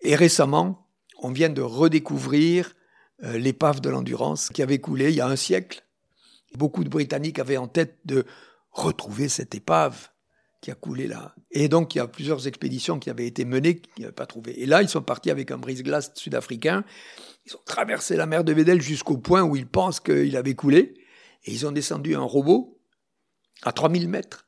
et 0.00 0.16
récemment, 0.16 0.88
on 1.22 1.30
vient 1.30 1.48
de 1.48 1.62
redécouvrir 1.62 2.74
euh, 3.22 3.38
l'épave 3.38 3.80
de 3.80 3.90
l'endurance 3.90 4.48
qui 4.50 4.62
avait 4.62 4.78
coulé 4.78 5.10
il 5.10 5.16
y 5.16 5.20
a 5.20 5.26
un 5.26 5.36
siècle. 5.36 5.84
Beaucoup 6.56 6.84
de 6.84 6.88
Britanniques 6.88 7.38
avaient 7.38 7.56
en 7.56 7.68
tête 7.68 7.98
de 8.04 8.24
retrouver 8.70 9.28
cette 9.28 9.54
épave 9.54 10.08
qui 10.60 10.70
a 10.70 10.74
coulé 10.74 11.06
là. 11.06 11.34
Et 11.50 11.68
donc, 11.68 11.94
il 11.94 11.98
y 11.98 12.00
a 12.00 12.06
plusieurs 12.06 12.46
expéditions 12.48 12.98
qui 12.98 13.10
avaient 13.10 13.26
été 13.26 13.44
menées, 13.44 13.80
qui 13.80 14.00
n'avaient 14.00 14.12
pas 14.12 14.26
trouvé. 14.26 14.60
Et 14.62 14.66
là, 14.66 14.82
ils 14.82 14.88
sont 14.88 15.02
partis 15.02 15.30
avec 15.30 15.50
un 15.50 15.58
brise-glace 15.58 16.12
sud-africain. 16.14 16.84
Ils 17.46 17.54
ont 17.54 17.62
traversé 17.66 18.16
la 18.16 18.26
mer 18.26 18.44
de 18.44 18.52
Vedel 18.52 18.80
jusqu'au 18.80 19.18
point 19.18 19.42
où 19.42 19.56
ils 19.56 19.66
pensent 19.66 20.00
qu'il 20.00 20.36
avait 20.36 20.54
coulé. 20.54 20.94
Et 21.44 21.52
ils 21.52 21.66
ont 21.66 21.72
descendu 21.72 22.14
un 22.14 22.22
robot 22.22 22.73
à 23.64 23.72
3000 23.72 24.08
mètres. 24.08 24.44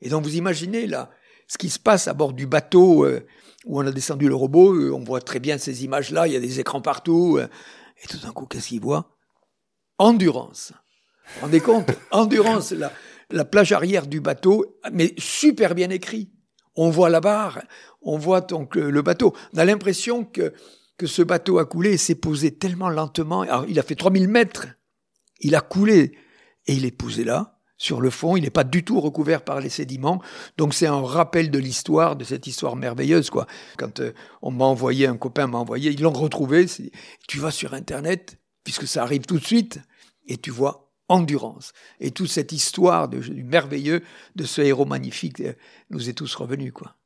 Et 0.00 0.08
donc, 0.08 0.24
vous 0.24 0.36
imaginez 0.36 0.86
là, 0.86 1.10
ce 1.46 1.58
qui 1.58 1.70
se 1.70 1.78
passe 1.78 2.08
à 2.08 2.14
bord 2.14 2.32
du 2.32 2.46
bateau 2.46 3.04
euh, 3.04 3.26
où 3.66 3.80
on 3.80 3.86
a 3.86 3.90
descendu 3.90 4.28
le 4.28 4.34
robot, 4.34 4.74
euh, 4.74 4.92
on 4.92 5.04
voit 5.04 5.20
très 5.20 5.40
bien 5.40 5.58
ces 5.58 5.84
images-là, 5.84 6.26
il 6.26 6.32
y 6.32 6.36
a 6.36 6.40
des 6.40 6.60
écrans 6.60 6.80
partout, 6.80 7.38
euh, 7.38 7.48
et 8.02 8.06
tout 8.06 8.18
d'un 8.18 8.32
coup, 8.32 8.46
qu'est-ce 8.46 8.68
qu'il 8.68 8.80
voit? 8.80 9.16
Endurance. 9.98 10.72
Vous 10.72 11.34
vous 11.34 11.40
rendez 11.42 11.60
compte? 11.60 11.90
Endurance, 12.10 12.72
la, 12.72 12.92
la 13.30 13.44
plage 13.44 13.72
arrière 13.72 14.06
du 14.06 14.20
bateau, 14.20 14.78
mais 14.92 15.14
super 15.18 15.74
bien 15.74 15.90
écrit. 15.90 16.30
On 16.76 16.90
voit 16.90 17.10
la 17.10 17.20
barre, 17.20 17.62
on 18.02 18.16
voit 18.16 18.40
donc 18.40 18.76
le, 18.76 19.02
bateau. 19.02 19.34
On 19.52 19.58
a 19.58 19.64
l'impression 19.64 20.24
que, 20.24 20.54
que 20.96 21.06
ce 21.06 21.22
bateau 21.22 21.58
a 21.58 21.66
coulé 21.66 21.92
et 21.92 21.96
s'est 21.98 22.14
posé 22.14 22.56
tellement 22.56 22.88
lentement. 22.88 23.42
Alors, 23.42 23.66
il 23.68 23.78
a 23.78 23.82
fait 23.82 23.96
3000 23.96 24.28
mètres. 24.28 24.68
Il 25.40 25.54
a 25.54 25.60
coulé 25.60 26.16
et 26.66 26.74
il 26.74 26.84
est 26.84 26.96
posé 26.96 27.24
là, 27.24 27.59
sur 27.80 28.02
le 28.02 28.10
fond, 28.10 28.36
il 28.36 28.42
n'est 28.42 28.50
pas 28.50 28.62
du 28.62 28.84
tout 28.84 29.00
recouvert 29.00 29.42
par 29.42 29.58
les 29.58 29.70
sédiments. 29.70 30.20
Donc 30.58 30.74
c'est 30.74 30.86
un 30.86 31.00
rappel 31.00 31.50
de 31.50 31.58
l'histoire, 31.58 32.14
de 32.14 32.24
cette 32.24 32.46
histoire 32.46 32.76
merveilleuse. 32.76 33.30
quoi. 33.30 33.46
Quand 33.78 34.00
euh, 34.00 34.12
on 34.42 34.50
m'a 34.50 34.66
envoyé, 34.66 35.06
un 35.06 35.16
copain 35.16 35.46
m'a 35.46 35.56
envoyé, 35.56 35.90
ils 35.90 36.02
l'ont 36.02 36.12
retrouvé. 36.12 36.66
Tu 37.26 37.38
vas 37.38 37.50
sur 37.50 37.72
Internet, 37.72 38.38
puisque 38.64 38.86
ça 38.86 39.02
arrive 39.02 39.22
tout 39.22 39.38
de 39.38 39.44
suite, 39.44 39.80
et 40.28 40.36
tu 40.36 40.50
vois 40.50 40.92
endurance. 41.08 41.72
Et 42.00 42.10
toute 42.10 42.28
cette 42.28 42.52
histoire 42.52 43.08
du 43.08 43.44
merveilleux 43.44 44.02
de 44.36 44.44
ce 44.44 44.60
héros 44.60 44.84
magnifique 44.84 45.40
euh, 45.40 45.54
nous 45.88 46.10
est 46.10 46.12
tous 46.12 46.34
revenu. 46.34 46.72
quoi. 46.72 46.96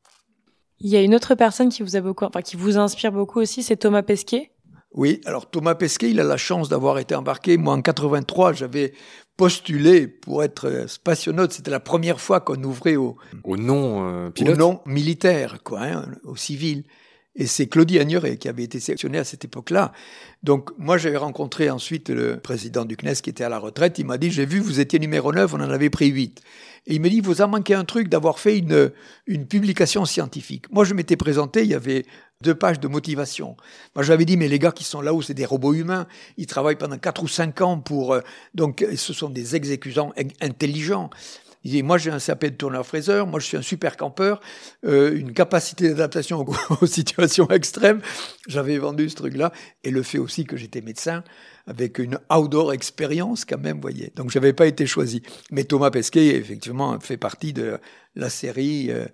Il 0.80 0.90
y 0.90 0.96
a 0.96 1.02
une 1.02 1.14
autre 1.14 1.36
personne 1.36 1.68
qui 1.68 1.84
vous 1.84 1.94
a 1.94 2.00
beaucoup, 2.00 2.24
enfin 2.24 2.42
qui 2.42 2.56
vous 2.56 2.78
inspire 2.78 3.12
beaucoup 3.12 3.40
aussi, 3.40 3.62
c'est 3.62 3.76
Thomas 3.76 4.02
Pesquet. 4.02 4.50
Oui, 4.94 5.20
alors 5.24 5.50
Thomas 5.50 5.74
Pesquet, 5.74 6.10
il 6.10 6.20
a 6.20 6.24
la 6.24 6.36
chance 6.36 6.68
d'avoir 6.68 6.98
été 6.98 7.14
embarqué. 7.14 7.56
Moi, 7.56 7.74
en 7.74 7.82
83, 7.82 8.52
j'avais 8.52 8.92
postulé 9.36 10.06
pour 10.06 10.44
être 10.44 10.68
euh, 10.68 10.86
spationaute. 10.86 11.52
C'était 11.52 11.72
la 11.72 11.80
première 11.80 12.20
fois 12.20 12.40
qu'on 12.40 12.62
ouvrait 12.62 12.94
au, 12.94 13.16
au 13.42 13.56
nom 13.56 14.08
euh, 14.08 14.30
pilote. 14.30 14.54
Au 14.54 14.56
nom 14.56 14.80
militaire, 14.86 15.62
quoi, 15.64 15.82
hein, 15.82 16.06
au 16.22 16.36
civil. 16.36 16.84
Et 17.36 17.46
c'est 17.46 17.66
Claudie 17.66 17.98
Agnoret 17.98 18.36
qui 18.36 18.48
avait 18.48 18.62
été 18.62 18.78
sélectionné 18.78 19.18
à 19.18 19.24
cette 19.24 19.44
époque-là. 19.44 19.92
Donc, 20.44 20.70
moi, 20.78 20.98
j'avais 20.98 21.16
rencontré 21.16 21.68
ensuite 21.68 22.10
le 22.10 22.38
président 22.38 22.84
du 22.84 22.96
CNES 22.96 23.16
qui 23.22 23.30
était 23.30 23.42
à 23.42 23.48
la 23.48 23.58
retraite. 23.58 23.98
Il 23.98 24.06
m'a 24.06 24.18
dit, 24.18 24.30
j'ai 24.30 24.46
vu, 24.46 24.60
vous 24.60 24.78
étiez 24.78 25.00
numéro 25.00 25.32
9, 25.32 25.52
on 25.54 25.56
en 25.56 25.70
avait 25.70 25.90
pris 25.90 26.08
8. 26.08 26.40
Et 26.86 26.94
il 26.94 27.00
me 27.00 27.08
dit, 27.08 27.20
vous 27.20 27.42
a 27.42 27.46
manqué 27.46 27.74
un 27.74 27.84
truc 27.84 28.08
d'avoir 28.08 28.38
fait 28.38 28.58
une, 28.58 28.92
une 29.26 29.46
publication 29.46 30.04
scientifique. 30.04 30.70
Moi, 30.70 30.84
je 30.84 30.94
m'étais 30.94 31.16
présenté, 31.16 31.62
il 31.62 31.70
y 31.70 31.74
avait 31.74 32.04
deux 32.42 32.54
pages 32.54 32.78
de 32.78 32.88
motivation. 32.88 33.56
Moi, 33.96 34.04
j'avais 34.04 34.26
dit, 34.26 34.36
mais 34.36 34.48
les 34.48 34.58
gars 34.58 34.70
qui 34.72 34.84
sont 34.84 35.00
là-haut, 35.00 35.22
c'est 35.22 35.34
des 35.34 35.46
robots 35.46 35.72
humains. 35.72 36.06
Ils 36.36 36.46
travaillent 36.46 36.76
pendant 36.76 36.98
quatre 36.98 37.22
ou 37.22 37.28
cinq 37.28 37.62
ans 37.62 37.78
pour... 37.78 38.12
Euh, 38.12 38.20
donc, 38.54 38.86
ce 38.94 39.12
sont 39.12 39.30
des 39.30 39.56
exécutants 39.56 40.12
intelligents. 40.40 41.10
Il 41.64 41.70
dit, 41.70 41.82
moi 41.82 41.96
j'ai 41.96 42.10
un 42.10 42.18
CAP 42.18 42.44
de 42.44 42.48
tourneur-fraiseur, 42.50 43.26
moi 43.26 43.40
je 43.40 43.46
suis 43.46 43.56
un 43.56 43.62
super 43.62 43.96
campeur, 43.96 44.40
euh, 44.84 45.16
une 45.16 45.32
capacité 45.32 45.88
d'adaptation 45.88 46.44
aux, 46.80 46.86
situations 46.86 47.48
extrêmes. 47.48 48.00
J'avais 48.46 48.76
vendu 48.78 49.08
ce 49.08 49.16
truc-là 49.16 49.50
et 49.82 49.90
le 49.90 50.02
fait 50.02 50.18
aussi 50.18 50.44
que 50.44 50.56
j'étais 50.56 50.82
médecin 50.82 51.24
avec 51.66 51.98
une 51.98 52.18
outdoor 52.30 52.74
expérience 52.74 53.44
quand 53.46 53.58
même, 53.58 53.80
voyez. 53.80 54.12
Donc 54.14 54.30
j'avais 54.30 54.52
pas 54.52 54.66
été 54.66 54.86
choisi. 54.86 55.22
Mais 55.50 55.64
Thomas 55.64 55.90
Pesquet 55.90 56.36
effectivement 56.36 57.00
fait 57.00 57.16
partie 57.16 57.54
de 57.54 57.78
la 58.14 58.28
série 58.28 58.90
euh, 58.90 59.06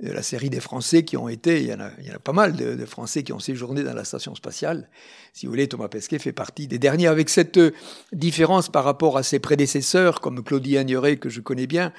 la 0.00 0.22
série 0.22 0.50
des 0.50 0.60
Français 0.60 1.04
qui 1.04 1.16
ont 1.16 1.28
été, 1.28 1.60
il 1.60 1.68
y 1.68 1.74
en 1.74 1.80
a, 1.80 1.90
il 1.98 2.06
y 2.06 2.12
en 2.12 2.14
a 2.14 2.18
pas 2.18 2.32
mal 2.32 2.54
de, 2.54 2.86
Français 2.86 3.22
qui 3.24 3.32
ont 3.32 3.38
séjourné 3.38 3.82
dans 3.82 3.94
la 3.94 4.04
station 4.04 4.34
spatiale. 4.34 4.88
Si 5.32 5.46
vous 5.46 5.52
voulez, 5.52 5.68
Thomas 5.68 5.88
Pesquet 5.88 6.18
fait 6.18 6.32
partie 6.32 6.68
des 6.68 6.78
derniers, 6.78 7.08
avec 7.08 7.28
cette 7.28 7.58
différence 8.12 8.68
par 8.68 8.84
rapport 8.84 9.16
à 9.16 9.22
ses 9.22 9.40
prédécesseurs, 9.40 10.20
comme 10.20 10.44
Claudie 10.44 10.78
Agnoret, 10.78 11.16
que 11.16 11.28
je 11.28 11.40
connais 11.40 11.66
bien, 11.66 11.92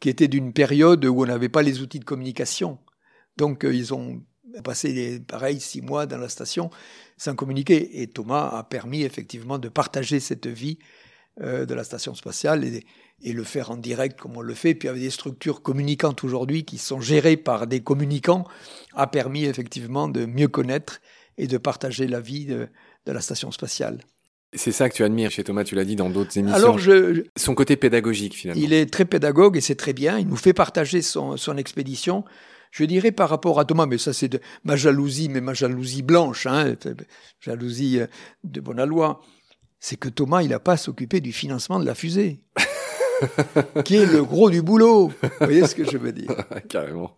qui 0.00 0.10
était 0.10 0.28
d'une 0.28 0.52
période 0.52 1.04
où 1.06 1.22
on 1.22 1.26
n'avait 1.26 1.48
pas 1.48 1.62
les 1.62 1.80
outils 1.80 1.98
de 1.98 2.04
communication. 2.04 2.78
Donc, 3.38 3.64
euh, 3.64 3.74
ils 3.74 3.94
ont 3.94 4.22
passé, 4.62 5.20
pareil, 5.20 5.60
six 5.60 5.82
mois 5.82 6.06
dans 6.06 6.18
la 6.18 6.28
station 6.28 6.70
sans 7.16 7.34
communiquer. 7.34 8.02
Et 8.02 8.06
Thomas 8.06 8.48
a 8.48 8.64
permis 8.64 9.02
effectivement 9.02 9.58
de 9.58 9.68
partager 9.68 10.20
cette 10.20 10.46
vie 10.46 10.78
euh, 11.42 11.66
de 11.66 11.74
la 11.74 11.84
station 11.84 12.14
spatiale 12.14 12.64
et, 12.64 12.84
et 13.22 13.32
le 13.32 13.44
faire 13.44 13.70
en 13.70 13.76
direct 13.76 14.18
comme 14.18 14.36
on 14.36 14.42
le 14.42 14.54
fait, 14.54 14.74
puis 14.74 14.88
avec 14.88 15.00
des 15.00 15.10
structures 15.10 15.62
communicantes 15.62 16.22
aujourd'hui 16.24 16.64
qui 16.64 16.78
sont 16.78 17.00
gérées 17.00 17.36
par 17.36 17.66
des 17.66 17.80
communicants, 17.80 18.44
a 18.94 19.06
permis 19.06 19.44
effectivement 19.44 20.08
de 20.08 20.26
mieux 20.26 20.48
connaître 20.48 21.00
et 21.38 21.46
de 21.46 21.58
partager 21.58 22.06
la 22.06 22.20
vie 22.20 22.46
de, 22.46 22.68
la 23.06 23.20
station 23.20 23.50
spatiale. 23.50 24.00
C'est 24.52 24.72
ça 24.72 24.88
que 24.88 24.94
tu 24.94 25.04
admires 25.04 25.30
chez 25.30 25.44
Thomas, 25.44 25.64
tu 25.64 25.74
l'as 25.74 25.84
dit 25.84 25.96
dans 25.96 26.08
d'autres 26.08 26.38
émissions. 26.38 26.56
Alors 26.56 26.78
je, 26.78 27.24
son 27.36 27.54
côté 27.54 27.76
pédagogique 27.76 28.34
finalement. 28.34 28.62
Il 28.62 28.72
est 28.72 28.90
très 28.90 29.04
pédagogue 29.04 29.56
et 29.56 29.60
c'est 29.60 29.74
très 29.74 29.92
bien. 29.92 30.18
Il 30.18 30.28
nous 30.28 30.36
fait 30.36 30.52
partager 30.52 31.02
son, 31.02 31.36
son 31.36 31.56
expédition. 31.56 32.24
Je 32.70 32.84
dirais 32.84 33.12
par 33.12 33.28
rapport 33.28 33.58
à 33.60 33.64
Thomas, 33.64 33.86
mais 33.86 33.98
ça 33.98 34.12
c'est 34.12 34.28
de 34.28 34.40
ma 34.64 34.76
jalousie, 34.76 35.28
mais 35.28 35.40
ma 35.40 35.54
jalousie 35.54 36.02
blanche, 36.02 36.46
hein, 36.46 36.74
jalousie 37.40 38.00
euh, 38.00 38.06
de 38.44 38.60
Bonalois, 38.60 39.20
c'est 39.78 39.96
que 39.96 40.08
Thomas, 40.08 40.42
il 40.42 40.50
n'a 40.50 40.60
pas 40.60 40.72
à 40.72 40.76
s'occuper 40.76 41.20
du 41.20 41.32
financement 41.32 41.78
de 41.78 41.86
la 41.86 41.94
fusée. 41.94 42.40
qui 43.84 43.96
est 43.96 44.06
le 44.06 44.22
gros 44.22 44.50
du 44.50 44.62
boulot. 44.62 45.08
Vous 45.08 45.28
voyez 45.40 45.66
ce 45.66 45.74
que 45.74 45.84
je 45.84 45.98
veux 45.98 46.12
dire 46.12 46.34
Carrément. 46.68 47.16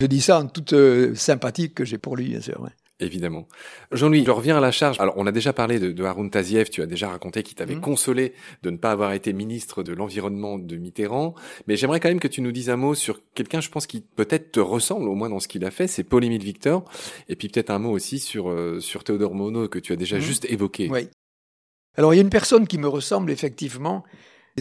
Je 0.00 0.06
dis 0.06 0.20
ça 0.20 0.40
en 0.40 0.46
toute 0.46 0.72
euh, 0.72 1.14
sympathie 1.14 1.72
que 1.72 1.84
j'ai 1.84 1.98
pour 1.98 2.16
lui, 2.16 2.28
bien 2.28 2.40
sûr. 2.40 2.66
Évidemment. 2.98 3.46
Jean-Louis, 3.92 4.24
je 4.24 4.30
reviens 4.30 4.56
à 4.56 4.60
la 4.60 4.70
charge. 4.70 4.98
Alors, 5.00 5.14
on 5.18 5.26
a 5.26 5.32
déjà 5.32 5.52
parlé 5.52 5.78
de, 5.78 5.92
de 5.92 6.04
Haroun 6.04 6.30
Taziev, 6.30 6.70
tu 6.70 6.80
as 6.80 6.86
déjà 6.86 7.10
raconté 7.10 7.42
qu'il 7.42 7.54
t'avait 7.54 7.74
mmh. 7.74 7.82
consolé 7.82 8.32
de 8.62 8.70
ne 8.70 8.78
pas 8.78 8.90
avoir 8.90 9.12
été 9.12 9.34
ministre 9.34 9.82
de 9.82 9.92
l'Environnement 9.92 10.58
de 10.58 10.76
Mitterrand, 10.76 11.34
mais 11.66 11.76
j'aimerais 11.76 12.00
quand 12.00 12.08
même 12.08 12.20
que 12.20 12.28
tu 12.28 12.40
nous 12.40 12.52
dises 12.52 12.70
un 12.70 12.76
mot 12.76 12.94
sur 12.94 13.20
quelqu'un, 13.34 13.60
je 13.60 13.68
pense, 13.68 13.86
qui 13.86 14.00
peut-être 14.00 14.50
te 14.50 14.60
ressemble, 14.60 15.08
au 15.10 15.14
moins 15.14 15.28
dans 15.28 15.40
ce 15.40 15.48
qu'il 15.48 15.62
a 15.66 15.70
fait, 15.70 15.88
c'est 15.88 16.04
Paul-Émile 16.04 16.42
Victor, 16.42 16.84
et 17.28 17.36
puis 17.36 17.48
peut-être 17.48 17.68
un 17.68 17.78
mot 17.78 17.90
aussi 17.90 18.18
sur, 18.18 18.48
euh, 18.48 18.80
sur 18.80 19.04
Théodore 19.04 19.34
Monod, 19.34 19.68
que 19.68 19.78
tu 19.78 19.92
as 19.92 19.96
déjà 19.96 20.16
mmh. 20.16 20.22
juste 20.22 20.46
évoqué. 20.46 20.88
Oui. 20.90 21.10
Alors, 21.98 22.14
il 22.14 22.16
y 22.16 22.20
a 22.20 22.22
une 22.22 22.30
personne 22.30 22.66
qui 22.66 22.78
me 22.78 22.88
ressemble, 22.88 23.30
effectivement, 23.30 24.04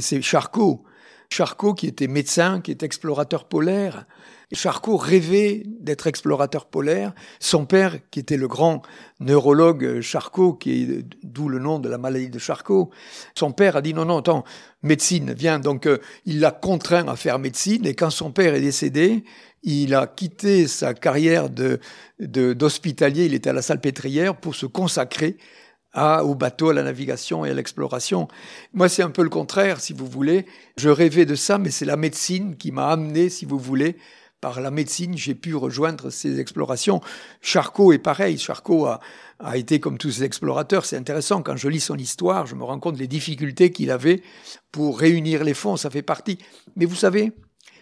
c'est 0.01 0.21
Charcot. 0.21 0.83
Charcot 1.29 1.73
qui 1.73 1.87
était 1.87 2.07
médecin, 2.07 2.61
qui 2.61 2.71
est 2.71 2.83
explorateur 2.83 3.45
polaire. 3.45 4.05
Charcot 4.51 4.95
rêvait 4.95 5.63
d'être 5.65 6.07
explorateur 6.07 6.67
polaire. 6.67 7.13
Son 7.39 7.65
père, 7.65 7.97
qui 8.11 8.19
était 8.19 8.37
le 8.37 8.47
grand 8.47 8.83
neurologue 9.19 10.01
Charcot, 10.01 10.53
qui 10.53 10.83
est 10.83 11.05
d'où 11.23 11.49
le 11.49 11.59
nom 11.59 11.79
de 11.79 11.89
la 11.89 11.97
maladie 11.97 12.29
de 12.29 12.39
Charcot, 12.39 12.91
son 13.33 13.51
père 13.51 13.75
a 13.75 13.81
dit 13.81 13.93
non, 13.93 14.05
non, 14.05 14.19
attends, 14.19 14.43
médecine, 14.83 15.33
viens. 15.33 15.59
Donc 15.59 15.87
euh, 15.87 15.97
il 16.25 16.39
l'a 16.39 16.51
contraint 16.51 17.07
à 17.07 17.15
faire 17.15 17.39
médecine. 17.39 17.85
Et 17.85 17.95
quand 17.95 18.11
son 18.11 18.31
père 18.31 18.53
est 18.53 18.61
décédé, 18.61 19.23
il 19.63 19.95
a 19.95 20.05
quitté 20.07 20.67
sa 20.67 20.93
carrière 20.93 21.49
de 21.49 21.79
d'hospitalier. 22.19 23.25
il 23.25 23.33
était 23.33 23.49
à 23.49 23.53
la 23.53 23.63
salpêtrière 23.63 24.37
pour 24.37 24.55
se 24.55 24.67
consacrer 24.67 25.37
au 25.95 26.35
bateau, 26.35 26.69
à 26.69 26.73
la 26.73 26.83
navigation 26.83 27.45
et 27.45 27.49
à 27.49 27.53
l'exploration. 27.53 28.27
Moi, 28.73 28.89
c'est 28.89 29.03
un 29.03 29.09
peu 29.09 29.23
le 29.23 29.29
contraire, 29.29 29.79
si 29.79 29.93
vous 29.93 30.07
voulez. 30.07 30.45
Je 30.77 30.89
rêvais 30.89 31.25
de 31.25 31.35
ça, 31.35 31.57
mais 31.57 31.71
c'est 31.71 31.85
la 31.85 31.97
médecine 31.97 32.57
qui 32.57 32.71
m'a 32.71 32.89
amené, 32.89 33.29
si 33.29 33.45
vous 33.45 33.59
voulez. 33.59 33.97
Par 34.41 34.61
la 34.61 34.69
médecine, 34.69 35.17
j'ai 35.17 35.33
pu 35.33 35.55
rejoindre 35.55 36.09
ces 36.09 36.39
explorations. 36.39 37.01
Charcot 37.41 37.93
est 37.93 37.97
pareil. 37.97 38.37
Charcot 38.37 38.85
a, 38.85 38.99
a 39.39 39.57
été 39.57 39.79
comme 39.79 39.97
tous 39.97 40.11
ces 40.11 40.23
explorateurs. 40.23 40.85
C'est 40.85 40.97
intéressant, 40.97 41.41
quand 41.41 41.55
je 41.55 41.69
lis 41.69 41.79
son 41.79 41.97
histoire, 41.97 42.45
je 42.45 42.55
me 42.55 42.63
rends 42.63 42.79
compte 42.79 42.97
des 42.97 43.07
difficultés 43.07 43.71
qu'il 43.71 43.89
avait 43.89 44.21
pour 44.71 44.99
réunir 44.99 45.43
les 45.43 45.53
fonds. 45.53 45.77
Ça 45.77 45.89
fait 45.89 46.03
partie. 46.03 46.37
Mais 46.75 46.85
vous 46.85 46.95
savez, 46.95 47.31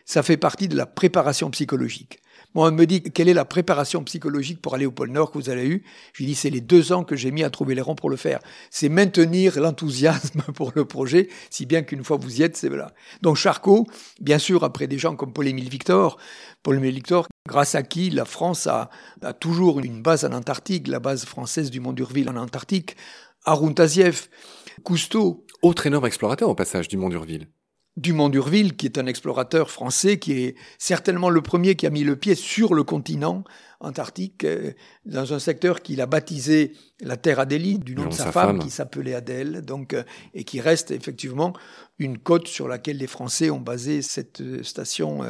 ça 0.05 0.23
fait 0.23 0.37
partie 0.37 0.67
de 0.67 0.77
la 0.77 0.85
préparation 0.85 1.49
psychologique. 1.51 2.19
Moi, 2.55 2.69
on 2.69 2.71
me 2.71 2.85
dit 2.85 3.01
quelle 3.01 3.29
est 3.29 3.33
la 3.33 3.45
préparation 3.45 4.03
psychologique 4.03 4.61
pour 4.61 4.75
aller 4.75 4.85
au 4.85 4.91
pôle 4.91 5.09
Nord 5.09 5.31
que 5.31 5.37
vous 5.37 5.49
avez 5.49 5.67
eu. 5.67 5.83
Je 6.13 6.19
lui 6.19 6.27
dis 6.27 6.35
c'est 6.35 6.49
les 6.49 6.61
deux 6.61 6.93
ans 6.93 7.03
que 7.03 7.15
j'ai 7.15 7.31
mis 7.31 7.43
à 7.43 7.49
trouver 7.49 7.73
les 7.73 7.81
rangs 7.81 7.95
pour 7.95 8.09
le 8.09 8.15
faire. 8.15 8.39
C'est 8.69 8.89
maintenir 8.89 9.59
l'enthousiasme 9.59 10.41
pour 10.55 10.71
le 10.75 10.85
projet, 10.85 11.29
si 11.49 11.65
bien 11.65 11.81
qu'une 11.81 12.03
fois 12.03 12.17
vous 12.17 12.39
y 12.39 12.43
êtes, 12.43 12.55
c'est 12.55 12.69
là. 12.69 12.93
Donc 13.21 13.37
Charcot, 13.37 13.87
bien 14.21 14.37
sûr, 14.37 14.63
après 14.63 14.87
des 14.87 14.97
gens 14.97 15.15
comme 15.15 15.33
Paul-Émile 15.33 15.69
Victor, 15.69 16.17
Paul-Émile 16.61 16.95
Victor, 16.95 17.27
grâce 17.47 17.75
à 17.75 17.83
qui 17.83 18.09
la 18.09 18.25
France 18.25 18.67
a, 18.67 18.89
toujours 19.39 19.79
une 19.79 20.01
base 20.01 20.25
en 20.25 20.33
Antarctique, 20.33 20.87
la 20.87 20.99
base 20.99 21.25
française 21.25 21.71
du 21.71 21.79
Mont 21.79 21.93
d'Urville 21.93 22.29
en 22.29 22.35
Antarctique, 22.35 22.95
Arun 23.45 23.73
Taziev, 23.73 24.27
Cousteau. 24.83 25.45
Autre 25.61 25.87
énorme 25.87 26.05
explorateur 26.05 26.49
au 26.49 26.55
passage 26.55 26.87
du 26.87 26.97
Mont 26.97 27.09
d'Urville. 27.09 27.47
Dumont 27.95 28.29
d'Urville, 28.29 28.75
qui 28.75 28.87
est 28.87 28.97
un 28.97 29.05
explorateur 29.05 29.69
français, 29.69 30.17
qui 30.17 30.33
est 30.33 30.55
certainement 30.79 31.29
le 31.29 31.41
premier 31.41 31.75
qui 31.75 31.85
a 31.85 31.91
mis 31.91 32.03
le 32.03 32.15
pied 32.15 32.33
sur 32.33 32.73
le 32.73 32.83
continent 32.83 33.43
antarctique, 33.79 34.45
euh, 34.45 34.71
dans 35.05 35.33
un 35.33 35.39
secteur 35.39 35.81
qu'il 35.81 36.01
a 36.01 36.07
baptisé 36.07 36.73
la 37.01 37.17
Terre 37.17 37.39
Adélie, 37.39 37.77
du 37.77 37.95
nom 37.95 38.07
de 38.07 38.13
sa, 38.13 38.31
femme, 38.31 38.59
qui 38.59 38.71
s'appelait 38.71 39.13
Adèle, 39.13 39.61
donc, 39.61 39.93
euh, 39.93 40.03
et 40.33 40.43
qui 40.43 40.59
reste 40.59 40.89
effectivement 40.89 41.53
une 41.99 42.17
côte 42.17 42.47
sur 42.47 42.67
laquelle 42.67 42.97
les 42.97 43.07
Français 43.07 43.51
ont 43.51 43.59
basé 43.59 44.01
cette 44.01 44.41
euh, 44.41 44.63
station 44.63 45.21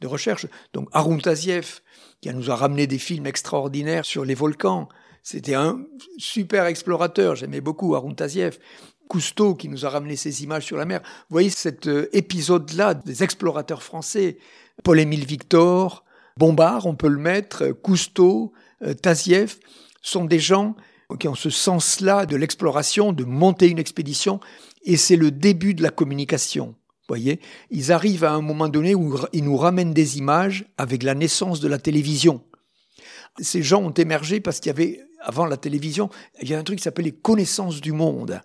de 0.00 0.06
recherche. 0.06 0.46
Donc 0.72 0.88
Arun 0.92 1.18
Taziev, 1.18 1.80
qui 2.20 2.30
nous 2.30 2.50
a 2.50 2.56
ramené 2.56 2.86
des 2.86 2.98
films 2.98 3.26
extraordinaires 3.26 4.04
sur 4.04 4.24
les 4.24 4.34
volcans, 4.34 4.88
c'était 5.22 5.54
un 5.54 5.84
super 6.16 6.66
explorateur, 6.66 7.36
j'aimais 7.36 7.60
beaucoup 7.60 7.94
Arun 7.94 8.14
Taziev. 8.14 8.58
Cousteau 9.08 9.54
qui 9.54 9.68
nous 9.68 9.86
a 9.86 9.88
ramené 9.88 10.16
ces 10.16 10.42
images 10.42 10.64
sur 10.64 10.76
la 10.76 10.84
mer. 10.84 11.00
Vous 11.02 11.34
voyez 11.34 11.50
cet 11.50 11.86
euh, 11.86 12.08
épisode-là 12.12 12.94
des 12.94 13.22
explorateurs 13.22 13.82
français, 13.82 14.38
Paul-Émile 14.84 15.24
Victor, 15.24 16.04
Bombard, 16.36 16.86
on 16.86 16.94
peut 16.94 17.08
le 17.08 17.18
mettre, 17.18 17.68
Cousteau, 17.68 18.52
euh, 18.82 18.94
Taziev, 18.94 19.56
sont 20.02 20.24
des 20.24 20.38
gens 20.38 20.76
qui 21.18 21.26
ont 21.26 21.34
ce 21.34 21.50
sens-là 21.50 22.26
de 22.26 22.36
l'exploration, 22.36 23.12
de 23.12 23.24
monter 23.24 23.68
une 23.68 23.78
expédition, 23.78 24.40
et 24.84 24.96
c'est 24.96 25.16
le 25.16 25.30
début 25.30 25.74
de 25.74 25.82
la 25.82 25.90
communication. 25.90 26.74
Voyez, 27.08 27.40
ils 27.70 27.90
arrivent 27.90 28.24
à 28.24 28.32
un 28.32 28.42
moment 28.42 28.68
donné 28.68 28.94
où 28.94 29.18
ils 29.32 29.42
nous 29.42 29.56
ramènent 29.56 29.94
des 29.94 30.18
images 30.18 30.66
avec 30.76 31.02
la 31.02 31.14
naissance 31.14 31.60
de 31.60 31.68
la 31.68 31.78
télévision. 31.78 32.42
Ces 33.40 33.62
gens 33.62 33.82
ont 33.82 33.92
émergé 33.92 34.40
parce 34.40 34.60
qu'il 34.60 34.68
y 34.68 34.74
avait 34.74 35.00
avant 35.20 35.46
la 35.46 35.56
télévision, 35.56 36.10
il 36.40 36.48
y 36.48 36.54
a 36.54 36.58
un 36.58 36.62
truc 36.62 36.78
qui 36.78 36.84
s'appelait 36.84 37.04
les 37.04 37.12
connaissances 37.12 37.80
du 37.80 37.92
monde. 37.92 38.40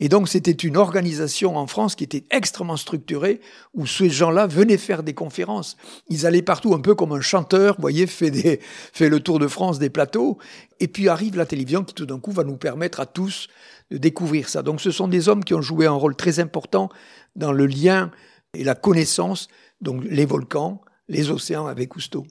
Et 0.00 0.08
donc 0.08 0.28
c'était 0.28 0.50
une 0.50 0.76
organisation 0.76 1.56
en 1.56 1.66
France 1.66 1.94
qui 1.94 2.04
était 2.04 2.24
extrêmement 2.30 2.76
structurée, 2.76 3.40
où 3.74 3.86
ces 3.86 4.10
gens-là 4.10 4.46
venaient 4.46 4.78
faire 4.78 5.02
des 5.02 5.14
conférences. 5.14 5.76
Ils 6.08 6.26
allaient 6.26 6.42
partout, 6.42 6.74
un 6.74 6.80
peu 6.80 6.94
comme 6.94 7.12
un 7.12 7.20
chanteur, 7.20 7.76
vous 7.76 7.82
voyez, 7.82 8.06
fait, 8.06 8.60
fait 8.92 9.08
le 9.08 9.20
tour 9.20 9.38
de 9.38 9.48
France 9.48 9.78
des 9.78 9.90
plateaux. 9.90 10.38
Et 10.80 10.88
puis 10.88 11.08
arrive 11.08 11.36
la 11.36 11.46
télévision 11.46 11.84
qui 11.84 11.94
tout 11.94 12.06
d'un 12.06 12.18
coup 12.18 12.32
va 12.32 12.44
nous 12.44 12.56
permettre 12.56 13.00
à 13.00 13.06
tous 13.06 13.48
de 13.90 13.98
découvrir 13.98 14.48
ça. 14.48 14.62
Donc 14.62 14.80
ce 14.80 14.90
sont 14.90 15.08
des 15.08 15.28
hommes 15.28 15.44
qui 15.44 15.54
ont 15.54 15.62
joué 15.62 15.86
un 15.86 15.92
rôle 15.92 16.16
très 16.16 16.40
important 16.40 16.88
dans 17.36 17.52
le 17.52 17.66
lien 17.66 18.10
et 18.54 18.64
la 18.64 18.74
connaissance, 18.74 19.48
donc 19.80 20.04
les 20.04 20.26
volcans, 20.26 20.80
les 21.08 21.30
océans 21.30 21.66
avec 21.66 21.90
Cousteau. 21.90 22.24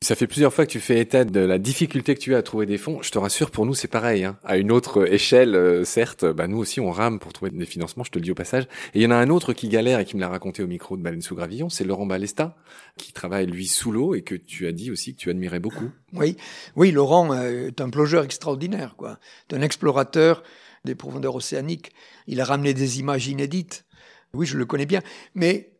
Ça 0.00 0.14
fait 0.14 0.26
plusieurs 0.26 0.52
fois 0.52 0.64
que 0.64 0.70
tu 0.70 0.80
fais 0.80 1.00
état 1.00 1.24
de 1.24 1.40
la 1.40 1.58
difficulté 1.58 2.14
que 2.14 2.20
tu 2.20 2.34
as 2.34 2.38
à 2.38 2.42
trouver 2.42 2.66
des 2.66 2.78
fonds. 2.78 3.02
Je 3.02 3.10
te 3.10 3.18
rassure, 3.18 3.50
pour 3.50 3.66
nous, 3.66 3.74
c'est 3.74 3.88
pareil. 3.88 4.24
Hein. 4.24 4.38
À 4.44 4.56
une 4.56 4.70
autre 4.70 5.12
échelle, 5.12 5.54
euh, 5.56 5.84
certes, 5.84 6.24
bah, 6.24 6.46
nous 6.46 6.58
aussi, 6.58 6.80
on 6.80 6.90
rame 6.90 7.18
pour 7.18 7.32
trouver 7.32 7.50
des 7.50 7.66
financements, 7.66 8.04
je 8.04 8.10
te 8.10 8.18
le 8.18 8.24
dis 8.24 8.30
au 8.30 8.36
passage. 8.36 8.64
Et 8.94 9.00
il 9.00 9.02
y 9.02 9.06
en 9.06 9.10
a 9.10 9.16
un 9.16 9.28
autre 9.28 9.52
qui 9.52 9.68
galère 9.68 9.98
et 9.98 10.04
qui 10.04 10.16
me 10.16 10.20
l'a 10.20 10.28
raconté 10.28 10.62
au 10.62 10.66
micro 10.66 10.96
de 10.96 11.02
Baleine 11.02 11.22
sous 11.22 11.34
Gravillon, 11.34 11.68
c'est 11.68 11.84
Laurent 11.84 12.06
Balesta, 12.06 12.56
qui 12.96 13.12
travaille, 13.12 13.46
lui, 13.46 13.66
sous 13.66 13.90
l'eau 13.90 14.14
et 14.14 14.22
que 14.22 14.34
tu 14.34 14.66
as 14.66 14.72
dit 14.72 14.90
aussi 14.90 15.14
que 15.14 15.20
tu 15.20 15.30
admirais 15.30 15.60
beaucoup. 15.60 15.90
Oui, 16.12 16.36
oui 16.76 16.92
Laurent 16.92 17.32
euh, 17.32 17.68
est 17.68 17.80
un 17.80 17.90
plongeur 17.90 18.24
extraordinaire, 18.24 18.94
quoi. 18.96 19.18
un 19.52 19.62
explorateur 19.62 20.42
des 20.84 20.94
profondeurs 20.94 21.34
océaniques. 21.34 21.92
Il 22.26 22.40
a 22.40 22.44
ramené 22.44 22.72
des 22.72 23.00
images 23.00 23.26
inédites. 23.26 23.84
Oui, 24.32 24.46
je 24.46 24.56
le 24.56 24.64
connais 24.64 24.86
bien. 24.86 25.02
Mais 25.34 25.72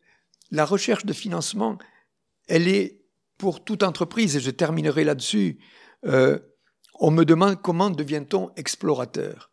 la 0.51 0.65
recherche 0.65 1.05
de 1.05 1.13
financement, 1.13 1.79
elle 2.49 2.69
est 2.69 2.98
pour 3.39 3.65
toute 3.65 3.83
entreprise, 3.83 4.37
et 4.37 4.41
je 4.41 4.51
terminerai 4.51 5.05
là-dessus, 5.05 5.59
euh, 6.05 6.39
on 7.01 7.11
me 7.11 7.25
demande 7.25 7.63
comment 7.63 7.91
devient-on 7.91 8.51
explorateur. 8.57 9.53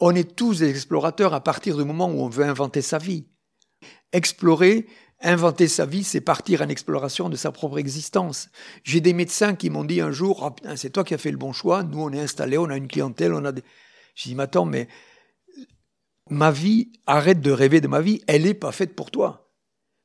On 0.00 0.14
est 0.14 0.36
tous 0.36 0.58
des 0.58 0.70
explorateurs 0.70 1.34
à 1.34 1.42
partir 1.42 1.76
du 1.76 1.84
moment 1.84 2.10
où 2.10 2.20
on 2.20 2.28
veut 2.28 2.44
inventer 2.44 2.82
sa 2.82 2.98
vie. 2.98 3.28
Explorer, 4.12 4.86
inventer 5.20 5.68
sa 5.68 5.86
vie, 5.86 6.02
c'est 6.02 6.20
partir 6.20 6.62
en 6.62 6.68
exploration 6.68 7.28
de 7.28 7.36
sa 7.36 7.52
propre 7.52 7.78
existence. 7.78 8.48
J'ai 8.82 9.00
des 9.00 9.12
médecins 9.12 9.54
qui 9.54 9.70
m'ont 9.70 9.84
dit 9.84 10.00
un 10.00 10.10
jour, 10.10 10.42
oh, 10.42 10.68
c'est 10.76 10.90
toi 10.90 11.04
qui 11.04 11.14
as 11.14 11.18
fait 11.18 11.30
le 11.30 11.36
bon 11.36 11.52
choix, 11.52 11.82
nous 11.82 12.00
on 12.00 12.12
est 12.12 12.20
installés, 12.20 12.58
on 12.58 12.70
a 12.70 12.76
une 12.76 12.88
clientèle, 12.88 13.34
on 13.34 13.44
a 13.44 13.52
des... 13.52 13.62
Je 14.14 14.28
dis, 14.28 14.34
mais 14.34 14.44
attends, 14.44 14.64
mais 14.64 14.88
ma 16.28 16.50
vie, 16.50 16.92
arrête 17.06 17.40
de 17.40 17.50
rêver 17.50 17.80
de 17.80 17.88
ma 17.88 18.00
vie, 18.00 18.22
elle 18.26 18.42
n'est 18.42 18.54
pas 18.54 18.72
faite 18.72 18.96
pour 18.96 19.10
toi. 19.10 19.49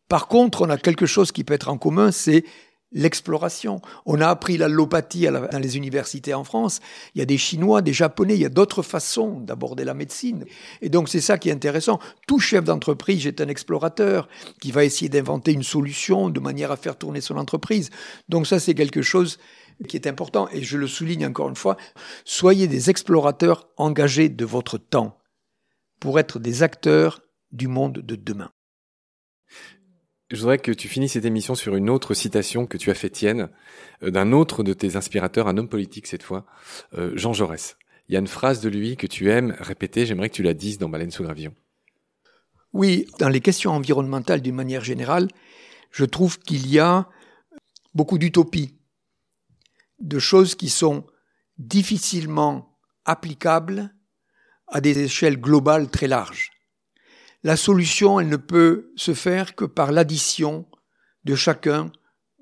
Par 0.07 0.27
contre, 0.27 0.61
on 0.61 0.69
a 0.69 0.77
quelque 0.77 1.05
chose 1.05 1.31
qui 1.31 1.43
peut 1.43 1.53
être 1.53 1.69
en 1.69 1.77
commun, 1.77 2.11
c'est 2.11 2.43
l'exploration. 2.91 3.81
On 4.05 4.21
a 4.21 4.27
appris 4.27 4.57
l'allopathie 4.57 5.27
dans 5.27 5.59
les 5.59 5.77
universités 5.77 6.33
en 6.33 6.43
France. 6.43 6.79
Il 7.13 7.19
y 7.19 7.21
a 7.21 7.25
des 7.25 7.37
Chinois, 7.37 7.81
des 7.81 7.93
Japonais, 7.93 8.35
il 8.35 8.41
y 8.41 8.45
a 8.45 8.49
d'autres 8.49 8.83
façons 8.83 9.39
d'aborder 9.41 9.83
la 9.83 9.93
médecine. 9.93 10.45
Et 10.81 10.89
donc 10.89 11.09
c'est 11.09 11.21
ça 11.21 11.37
qui 11.37 11.49
est 11.49 11.53
intéressant. 11.53 11.99
Tout 12.27 12.39
chef 12.39 12.63
d'entreprise 12.63 13.27
est 13.27 13.41
un 13.41 13.49
explorateur 13.49 14.29
qui 14.61 14.71
va 14.71 14.85
essayer 14.85 15.09
d'inventer 15.09 15.51
une 15.51 15.63
solution 15.63 16.29
de 16.29 16.39
manière 16.39 16.71
à 16.71 16.77
faire 16.77 16.97
tourner 16.97 17.21
son 17.21 17.37
entreprise. 17.37 17.89
Donc 18.29 18.47
ça 18.47 18.59
c'est 18.59 18.75
quelque 18.75 19.01
chose 19.01 19.37
qui 19.89 19.97
est 19.97 20.07
important. 20.07 20.47
Et 20.53 20.63
je 20.63 20.77
le 20.77 20.87
souligne 20.87 21.25
encore 21.25 21.49
une 21.49 21.55
fois, 21.55 21.75
soyez 22.23 22.67
des 22.67 22.89
explorateurs 22.89 23.67
engagés 23.77 24.29
de 24.29 24.45
votre 24.45 24.77
temps 24.77 25.17
pour 25.99 26.17
être 26.19 26.39
des 26.39 26.63
acteurs 26.63 27.21
du 27.51 27.67
monde 27.67 27.99
de 27.99 28.15
demain. 28.15 28.51
Je 30.31 30.37
voudrais 30.37 30.57
que 30.57 30.71
tu 30.71 30.87
finisses 30.87 31.13
cette 31.13 31.25
émission 31.25 31.53
sur 31.53 31.75
une 31.75 31.89
autre 31.89 32.15
citation 32.15 32.65
que 32.65 32.77
tu 32.77 32.89
as 32.89 32.95
fait 32.95 33.11
tienne, 33.11 33.49
euh, 34.01 34.09
d'un 34.09 34.31
autre 34.31 34.63
de 34.63 34.73
tes 34.73 34.95
inspirateurs, 34.95 35.47
un 35.47 35.57
homme 35.57 35.69
politique 35.69 36.07
cette 36.07 36.23
fois, 36.23 36.45
euh, 36.97 37.11
Jean 37.15 37.33
Jaurès. 37.33 37.77
Il 38.09 38.13
y 38.13 38.15
a 38.15 38.19
une 38.19 38.27
phrase 38.27 38.59
de 38.59 38.69
lui 38.69 38.97
que 38.97 39.05
tu 39.05 39.29
aimes 39.29 39.55
répéter, 39.59 40.05
j'aimerais 40.05 40.29
que 40.29 40.35
tu 40.35 40.43
la 40.43 40.55
dises 40.55 40.79
dans 40.79 40.89
Baleine 40.89 41.11
sous 41.11 41.23
gravillon. 41.23 41.53
Oui, 42.73 43.07
dans 43.19 43.29
les 43.29 43.39
questions 43.39 43.71
environnementales 43.71 44.41
d'une 44.41 44.55
manière 44.55 44.83
générale, 44.83 45.29
je 45.91 46.05
trouve 46.05 46.39
qu'il 46.39 46.67
y 46.67 46.79
a 46.79 47.07
beaucoup 47.93 48.17
d'utopies, 48.17 48.75
de 49.99 50.19
choses 50.19 50.55
qui 50.55 50.69
sont 50.69 51.05
difficilement 51.57 52.77
applicables 53.05 53.93
à 54.67 54.81
des 54.81 54.99
échelles 54.99 55.39
globales 55.39 55.89
très 55.89 56.07
larges. 56.07 56.54
La 57.45 57.57
solution, 57.57 58.19
elle 58.19 58.29
ne 58.29 58.37
peut 58.37 58.91
se 58.95 59.13
faire 59.13 59.53
que 59.53 59.65
par 59.65 59.91
l'addition 59.91 60.65
de 61.25 61.35
chacun 61.35 61.91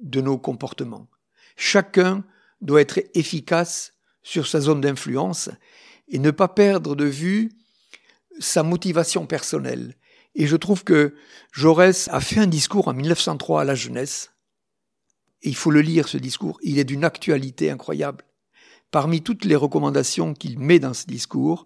de 0.01 0.21
nos 0.21 0.37
comportements. 0.37 1.09
Chacun 1.57 2.23
doit 2.61 2.79
être 2.79 3.01
efficace 3.13 3.95
sur 4.21 4.47
sa 4.47 4.61
zone 4.61 4.79
d'influence 4.79 5.49
et 6.07 6.19
ne 6.19 6.31
pas 6.31 6.47
perdre 6.47 6.95
de 6.95 7.03
vue 7.03 7.51
sa 8.39 8.63
motivation 8.63 9.25
personnelle. 9.25 9.97
Et 10.35 10.47
je 10.47 10.55
trouve 10.55 10.85
que 10.85 11.15
Jaurès 11.51 12.07
a 12.07 12.21
fait 12.21 12.39
un 12.39 12.47
discours 12.47 12.87
en 12.87 12.93
1903 12.93 13.63
à 13.63 13.65
la 13.65 13.75
jeunesse. 13.75 14.31
Et 15.41 15.49
il 15.49 15.55
faut 15.57 15.71
le 15.71 15.81
lire, 15.81 16.07
ce 16.07 16.17
discours. 16.17 16.59
Il 16.63 16.79
est 16.79 16.85
d'une 16.85 17.03
actualité 17.03 17.69
incroyable. 17.69 18.23
Parmi 18.89 19.21
toutes 19.21 19.43
les 19.43 19.57
recommandations 19.57 20.33
qu'il 20.33 20.59
met 20.59 20.79
dans 20.79 20.93
ce 20.93 21.07
discours, 21.07 21.65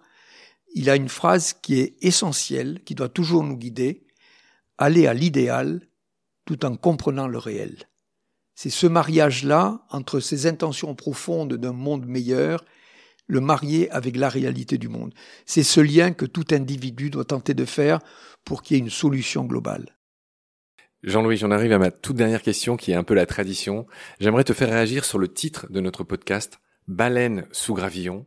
il 0.73 0.89
a 0.89 0.95
une 0.95 1.09
phrase 1.09 1.53
qui 1.53 1.79
est 1.79 1.95
essentielle, 2.01 2.81
qui 2.83 2.95
doit 2.95 3.09
toujours 3.09 3.43
nous 3.43 3.57
guider, 3.57 4.05
aller 4.77 5.07
à 5.07 5.13
l'idéal 5.13 5.87
tout 6.45 6.65
en 6.65 6.75
comprenant 6.75 7.27
le 7.27 7.37
réel. 7.37 7.89
C'est 8.55 8.69
ce 8.69 8.87
mariage-là 8.87 9.85
entre 9.89 10.19
ces 10.19 10.47
intentions 10.47 10.95
profondes 10.95 11.53
d'un 11.53 11.73
monde 11.73 12.05
meilleur, 12.05 12.65
le 13.27 13.41
marier 13.41 13.89
avec 13.91 14.15
la 14.15 14.29
réalité 14.29 14.77
du 14.77 14.87
monde. 14.87 15.13
C'est 15.45 15.63
ce 15.63 15.79
lien 15.79 16.11
que 16.11 16.25
tout 16.25 16.45
individu 16.51 17.09
doit 17.09 17.25
tenter 17.25 17.53
de 17.53 17.65
faire 17.65 17.99
pour 18.43 18.63
qu'il 18.63 18.77
y 18.77 18.79
ait 18.79 18.83
une 18.83 18.89
solution 18.89 19.43
globale. 19.43 19.97
Jean-Louis, 21.03 21.37
j'en 21.37 21.51
arrive 21.51 21.73
à 21.73 21.77
ma 21.77 21.91
toute 21.91 22.15
dernière 22.15 22.41
question 22.41 22.77
qui 22.77 22.91
est 22.91 22.95
un 22.95 23.03
peu 23.03 23.13
la 23.13 23.27
tradition. 23.27 23.85
J'aimerais 24.19 24.43
te 24.43 24.53
faire 24.53 24.69
réagir 24.69 25.05
sur 25.05 25.19
le 25.19 25.27
titre 25.27 25.71
de 25.71 25.79
notre 25.79 26.03
podcast, 26.03 26.59
Baleine 26.87 27.45
sous 27.51 27.75
gravillon. 27.75 28.25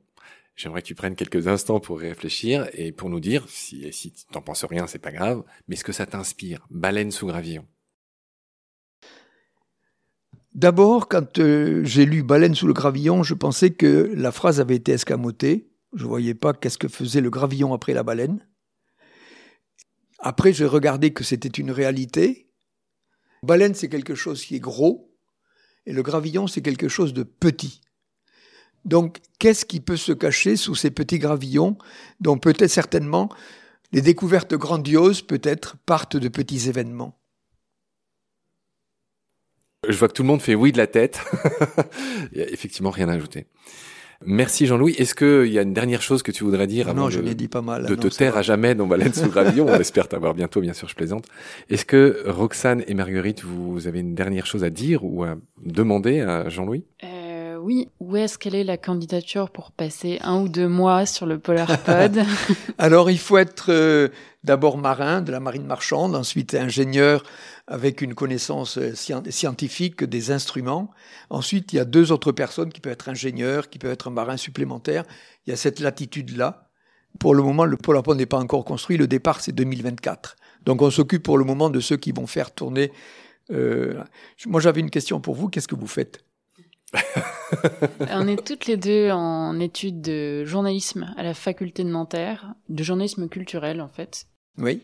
J'aimerais 0.61 0.83
que 0.83 0.88
tu 0.88 0.94
prennes 0.94 1.16
quelques 1.16 1.49
instants 1.49 1.81
pour 1.81 1.99
réfléchir 1.99 2.68
et 2.75 2.92
pour 2.92 3.09
nous 3.09 3.18
dire, 3.18 3.49
si, 3.49 3.90
si 3.94 4.12
tu 4.12 4.27
n'en 4.35 4.42
penses 4.42 4.66
rien, 4.66 4.87
c'est 4.87 4.99
pas 4.99 5.11
grave, 5.11 5.42
mais 5.68 5.75
ce 5.75 5.85
que 5.85 5.92
ça 5.92 6.05
t'inspire 6.05 6.66
Baleine 6.68 7.11
sous 7.11 7.27
gravillon? 7.27 7.66
D'abord, 10.53 11.09
quand 11.09 11.38
euh, 11.38 11.83
j'ai 11.85 12.05
lu 12.05 12.23
Baleine 12.23 12.55
sous 12.55 12.66
le 12.66 12.75
gravillon, 12.75 13.23
je 13.23 13.33
pensais 13.33 13.70
que 13.70 14.12
la 14.14 14.33
phrase 14.33 14.61
avait 14.61 14.77
été 14.77 14.92
escamotée. 14.92 15.70
Je 15.94 16.05
voyais 16.05 16.35
pas 16.35 16.53
qu'est-ce 16.53 16.77
que 16.77 16.88
faisait 16.88 17.23
le 17.23 17.31
gravillon 17.31 17.73
après 17.73 17.94
la 17.94 18.03
baleine. 18.03 18.46
Après, 20.18 20.53
j'ai 20.53 20.66
regardé 20.66 21.14
que 21.14 21.25
c'était 21.25 21.49
une 21.49 21.70
réalité. 21.70 22.51
Baleine, 23.42 23.75
c'est 23.75 23.88
quelque 23.88 24.14
chose 24.14 24.44
qui 24.44 24.57
est 24.57 24.61
gros, 24.61 25.16
et 25.87 25.94
le 25.94 26.03
gravillon, 26.03 26.46
c'est 26.46 26.61
quelque 26.61 26.88
chose 26.88 27.14
de 27.14 27.23
petit. 27.23 27.81
Donc, 28.84 29.18
qu'est-ce 29.38 29.64
qui 29.64 29.80
peut 29.80 29.96
se 29.96 30.12
cacher 30.12 30.56
sous 30.56 30.74
ces 30.74 30.90
petits 30.90 31.18
gravillons 31.18 31.76
dont 32.20 32.38
peut-être 32.38 32.70
certainement 32.70 33.28
les 33.92 34.02
découvertes 34.02 34.54
grandioses 34.54 35.22
peut-être 35.22 35.76
partent 35.84 36.16
de 36.16 36.28
petits 36.28 36.68
événements? 36.68 37.16
Je 39.88 39.96
vois 39.96 40.08
que 40.08 40.12
tout 40.12 40.22
le 40.22 40.28
monde 40.28 40.42
fait 40.42 40.54
oui 40.54 40.72
de 40.72 40.78
la 40.78 40.86
tête. 40.86 41.20
Il 42.32 42.38
n'y 42.38 42.44
a 42.44 42.50
effectivement 42.50 42.90
rien 42.90 43.08
à 43.08 43.14
ajouter. 43.14 43.46
Merci 44.26 44.66
Jean-Louis. 44.66 44.94
Est-ce 44.98 45.14
qu'il 45.14 45.50
y 45.50 45.58
a 45.58 45.62
une 45.62 45.72
dernière 45.72 46.02
chose 46.02 46.22
que 46.22 46.30
tu 46.30 46.44
voudrais 46.44 46.66
dire 46.66 46.90
avant 46.90 47.04
non, 47.04 47.10
je 47.10 47.20
de, 47.20 47.32
dit 47.32 47.48
pas 47.48 47.62
mal, 47.62 47.86
de 47.86 47.94
te 47.94 48.08
taire 48.08 48.36
à 48.36 48.42
jamais 48.42 48.74
dans 48.74 48.86
Baleine 48.86 49.14
sous 49.14 49.30
gravillon 49.30 49.66
On 49.66 49.80
espère 49.80 50.08
t'avoir 50.08 50.34
bientôt, 50.34 50.60
bien 50.60 50.74
sûr, 50.74 50.88
je 50.88 50.94
plaisante. 50.94 51.26
Est-ce 51.70 51.86
que 51.86 52.22
Roxane 52.26 52.84
et 52.86 52.92
Marguerite, 52.92 53.42
vous 53.42 53.86
avez 53.86 54.00
une 54.00 54.14
dernière 54.14 54.44
chose 54.44 54.62
à 54.62 54.68
dire 54.68 55.04
ou 55.04 55.24
à 55.24 55.36
demander 55.64 56.20
à 56.20 56.50
Jean-Louis? 56.50 56.84
Euh, 57.02 57.19
oui, 57.62 57.88
où 58.01 58.16
est-ce 58.16 58.38
qu'elle 58.38 58.55
est 58.55 58.64
la 58.64 58.77
candidature 58.77 59.51
pour 59.51 59.70
passer 59.70 60.18
un 60.23 60.40
ou 60.40 60.49
deux 60.49 60.68
mois 60.68 61.07
sur 61.07 61.27
le 61.27 61.38
Polar 61.38 61.79
Pod? 61.83 62.20
Alors, 62.79 63.11
il 63.11 63.18
faut 63.18 63.38
être 63.38 63.66
euh, 63.70 64.09
d'abord 64.44 64.79
marin 64.79 65.20
de 65.20 65.31
la 65.31 65.40
marine 65.40 65.66
marchande, 65.66 66.14
ensuite 66.14 66.55
ingénieur 66.55 67.23
avec 67.66 68.03
une 68.03 68.14
connaissance 68.14 68.79
euh, 68.79 68.94
scientifique 68.94 70.05
des 70.05 70.31
instruments. 70.31 70.90
Ensuite, 71.29 71.73
il 71.73 71.77
y 71.77 71.79
a 71.79 71.85
deux 71.85 72.12
autres 72.12 72.33
personnes 72.33 72.73
qui 72.73 72.81
peuvent 72.81 72.92
être 72.92 73.09
ingénieurs, 73.09 73.68
qui 73.68 73.79
peuvent 73.79 73.92
être 73.92 74.09
un 74.09 74.12
marin 74.12 74.37
supplémentaire. 74.37 75.05
Il 75.46 75.51
y 75.51 75.53
a 75.53 75.57
cette 75.57 75.81
latitude-là. 75.81 76.68
Pour 77.18 77.35
le 77.35 77.42
moment, 77.42 77.64
le 77.64 77.77
Polar 77.77 78.03
Pod 78.03 78.16
n'est 78.16 78.27
pas 78.27 78.38
encore 78.38 78.64
construit. 78.64 78.96
Le 78.96 79.07
départ, 79.07 79.40
c'est 79.40 79.53
2024. 79.53 80.37
Donc, 80.64 80.83
on 80.83 80.90
s'occupe 80.90 81.23
pour 81.23 81.38
le 81.38 81.44
moment 81.44 81.70
de 81.70 81.81
ceux 81.81 81.96
qui 81.96 82.12
vont 82.12 82.27
faire 82.27 82.53
tourner. 82.53 82.92
Euh... 83.51 84.03
Moi, 84.46 84.61
j'avais 84.61 84.81
une 84.81 84.90
question 84.90 85.20
pour 85.20 85.35
vous. 85.35 85.49
Qu'est-ce 85.49 85.68
que 85.68 85.75
vous 85.75 85.88
faites? 85.88 86.25
on 88.11 88.26
est 88.26 88.44
toutes 88.44 88.66
les 88.66 88.76
deux 88.76 89.11
en 89.11 89.59
études 89.61 90.00
de 90.00 90.44
journalisme 90.44 91.12
à 91.16 91.22
la 91.22 91.35
faculté 91.35 91.85
de 91.85 91.88
Nanterre, 91.88 92.55
de 92.68 92.83
journalisme 92.83 93.29
culturel 93.29 93.81
en 93.81 93.88
fait. 93.88 94.26
Oui, 94.59 94.83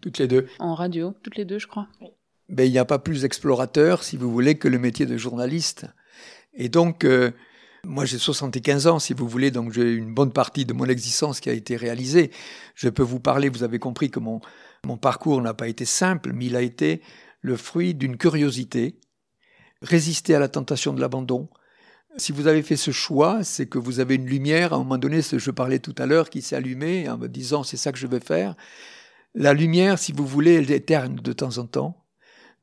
toutes 0.00 0.18
les 0.18 0.28
deux. 0.28 0.46
En 0.58 0.74
radio, 0.74 1.14
toutes 1.22 1.36
les 1.36 1.44
deux, 1.44 1.58
je 1.58 1.66
crois. 1.66 1.88
Ben, 2.48 2.64
il 2.64 2.70
n'y 2.70 2.78
a 2.78 2.84
pas 2.84 2.98
plus 2.98 3.24
explorateur, 3.24 4.02
si 4.02 4.16
vous 4.16 4.30
voulez, 4.30 4.56
que 4.56 4.68
le 4.68 4.78
métier 4.78 5.06
de 5.06 5.16
journaliste. 5.16 5.86
Et 6.54 6.68
donc, 6.68 7.04
euh, 7.04 7.32
Moi, 7.84 8.04
j'ai 8.04 8.18
75 8.18 8.88
ans, 8.88 8.98
si 8.98 9.14
vous 9.14 9.28
voulez, 9.28 9.52
donc 9.52 9.72
j'ai 9.72 9.92
une 9.92 10.12
bonne 10.12 10.32
partie 10.32 10.64
de 10.64 10.72
mon 10.72 10.86
existence 10.86 11.38
qui 11.38 11.50
a 11.50 11.52
été 11.52 11.76
réalisée. 11.76 12.32
Je 12.74 12.88
peux 12.88 13.04
vous 13.04 13.20
parler, 13.20 13.48
vous 13.48 13.62
avez 13.62 13.78
compris 13.78 14.10
que 14.10 14.18
mon, 14.18 14.40
mon 14.84 14.96
parcours 14.96 15.40
n'a 15.40 15.54
pas 15.54 15.68
été 15.68 15.84
simple, 15.84 16.32
mais 16.32 16.46
il 16.46 16.56
a 16.56 16.62
été 16.62 17.00
le 17.42 17.56
fruit 17.56 17.94
d'une 17.94 18.16
curiosité, 18.16 18.98
résister 19.86 20.34
à 20.34 20.38
la 20.38 20.48
tentation 20.48 20.92
de 20.92 21.00
l'abandon. 21.00 21.48
Si 22.16 22.32
vous 22.32 22.46
avez 22.46 22.62
fait 22.62 22.76
ce 22.76 22.90
choix, 22.90 23.44
c'est 23.44 23.66
que 23.66 23.78
vous 23.78 24.00
avez 24.00 24.14
une 24.14 24.26
lumière, 24.26 24.72
à 24.72 24.76
un 24.76 24.80
moment 24.80 24.98
donné, 24.98 25.20
je 25.22 25.50
parlais 25.50 25.78
tout 25.78 25.94
à 25.98 26.06
l'heure, 26.06 26.30
qui 26.30 26.42
s'est 26.42 26.56
allumée 26.56 27.08
en 27.08 27.18
me 27.18 27.28
disant 27.28 27.62
c'est 27.62 27.76
ça 27.76 27.92
que 27.92 27.98
je 27.98 28.06
vais 28.06 28.20
faire. 28.20 28.56
La 29.34 29.52
lumière, 29.52 29.98
si 29.98 30.12
vous 30.12 30.26
voulez, 30.26 30.54
elle 30.54 30.70
éterne 30.70 31.16
de 31.16 31.32
temps 31.32 31.58
en 31.58 31.66
temps. 31.66 32.02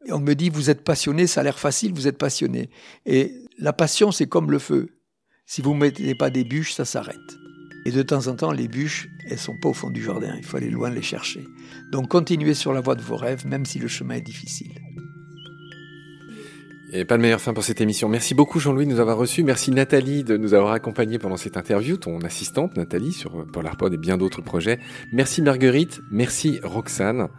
On 0.09 0.19
me 0.19 0.33
dit 0.33 0.49
vous 0.49 0.69
êtes 0.69 0.83
passionné, 0.83 1.27
ça 1.27 1.41
a 1.41 1.43
l'air 1.43 1.59
facile, 1.59 1.93
vous 1.93 2.07
êtes 2.07 2.17
passionné. 2.17 2.69
Et 3.05 3.31
la 3.59 3.73
passion, 3.73 4.12
c'est 4.12 4.27
comme 4.27 4.51
le 4.51 4.59
feu. 4.59 4.97
Si 5.45 5.62
vous 5.62 5.73
ne 5.73 5.79
mettez 5.79 6.15
pas 6.15 6.29
des 6.29 6.43
bûches, 6.43 6.73
ça 6.73 6.86
s'arrête. 6.86 7.17
Et 7.86 7.91
de 7.91 8.01
temps 8.01 8.27
en 8.27 8.36
temps, 8.36 8.51
les 8.51 8.67
bûches, 8.67 9.07
elles 9.29 9.38
sont 9.38 9.57
pas 9.62 9.69
au 9.69 9.73
fond 9.73 9.89
du 9.89 10.01
jardin, 10.01 10.33
il 10.38 10.43
faut 10.43 10.57
aller 10.57 10.69
loin 10.69 10.89
les 10.89 11.01
chercher. 11.01 11.45
Donc 11.91 12.07
continuez 12.07 12.53
sur 12.53 12.73
la 12.73 12.81
voie 12.81 12.95
de 12.95 13.01
vos 13.01 13.17
rêves, 13.17 13.45
même 13.45 13.65
si 13.65 13.77
le 13.77 13.88
chemin 13.88 14.15
est 14.15 14.21
difficile. 14.21 14.82
Et 16.95 17.06
pas 17.06 17.17
de 17.17 17.23
meilleure 17.23 17.41
fin 17.41 17.56
pour 17.56 17.63
cette 17.63 17.82
émission. 17.82 18.08
Merci 18.08 18.36
beaucoup 18.36 18.60
Jean-Louis 18.60 18.86
de 18.86 18.91
nous 18.91 18.99
avoir 18.99 19.17
reçus. 19.17 19.43
Merci 19.43 19.71
Nathalie 19.71 20.23
de 20.23 20.38
nous 20.38 20.53
avoir 20.53 20.73
accompagnés 20.73 21.17
pendant 21.17 21.38
cette 21.38 21.58
interview, 21.58 21.97
ton 21.97 22.19
assistante 22.19 22.77
Nathalie 22.77 23.13
sur 23.13 23.47
Polarpod 23.47 23.91
et 23.95 23.97
bien 23.97 24.15
d'autres 24.15 24.43
projets. 24.43 24.77
Merci 25.12 25.41
Marguerite, 25.41 26.01
merci 26.12 26.60
Roxane. 26.63 27.29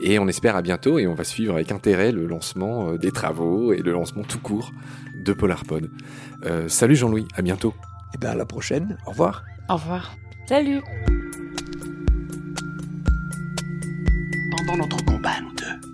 Et 0.00 0.18
on 0.18 0.26
espère 0.26 0.56
à 0.56 0.62
bientôt 0.62 0.98
et 0.98 1.06
on 1.06 1.12
va 1.12 1.24
suivre 1.24 1.52
avec 1.52 1.70
intérêt 1.70 2.12
le 2.12 2.26
lancement 2.26 2.92
euh, 2.92 2.96
des 2.96 3.12
travaux 3.12 3.74
et 3.74 3.82
le 3.82 3.92
lancement 3.92 4.22
tout 4.22 4.40
court 4.40 4.72
de 5.22 5.34
Polarpod. 5.34 5.90
Euh, 6.46 6.68
salut 6.68 6.96
Jean-Louis, 6.96 7.28
à 7.36 7.42
bientôt. 7.42 7.74
Et 8.14 8.18
bien 8.18 8.30
à 8.30 8.34
la 8.34 8.46
prochaine, 8.46 8.96
au 9.06 9.10
revoir. 9.10 9.44
Au 9.68 9.74
revoir. 9.74 10.16
Salut. 10.48 10.80
Pendant 14.56 14.78
notre 14.78 15.04
combat, 15.04 15.42
nous 15.42 15.52
deux, 15.52 15.93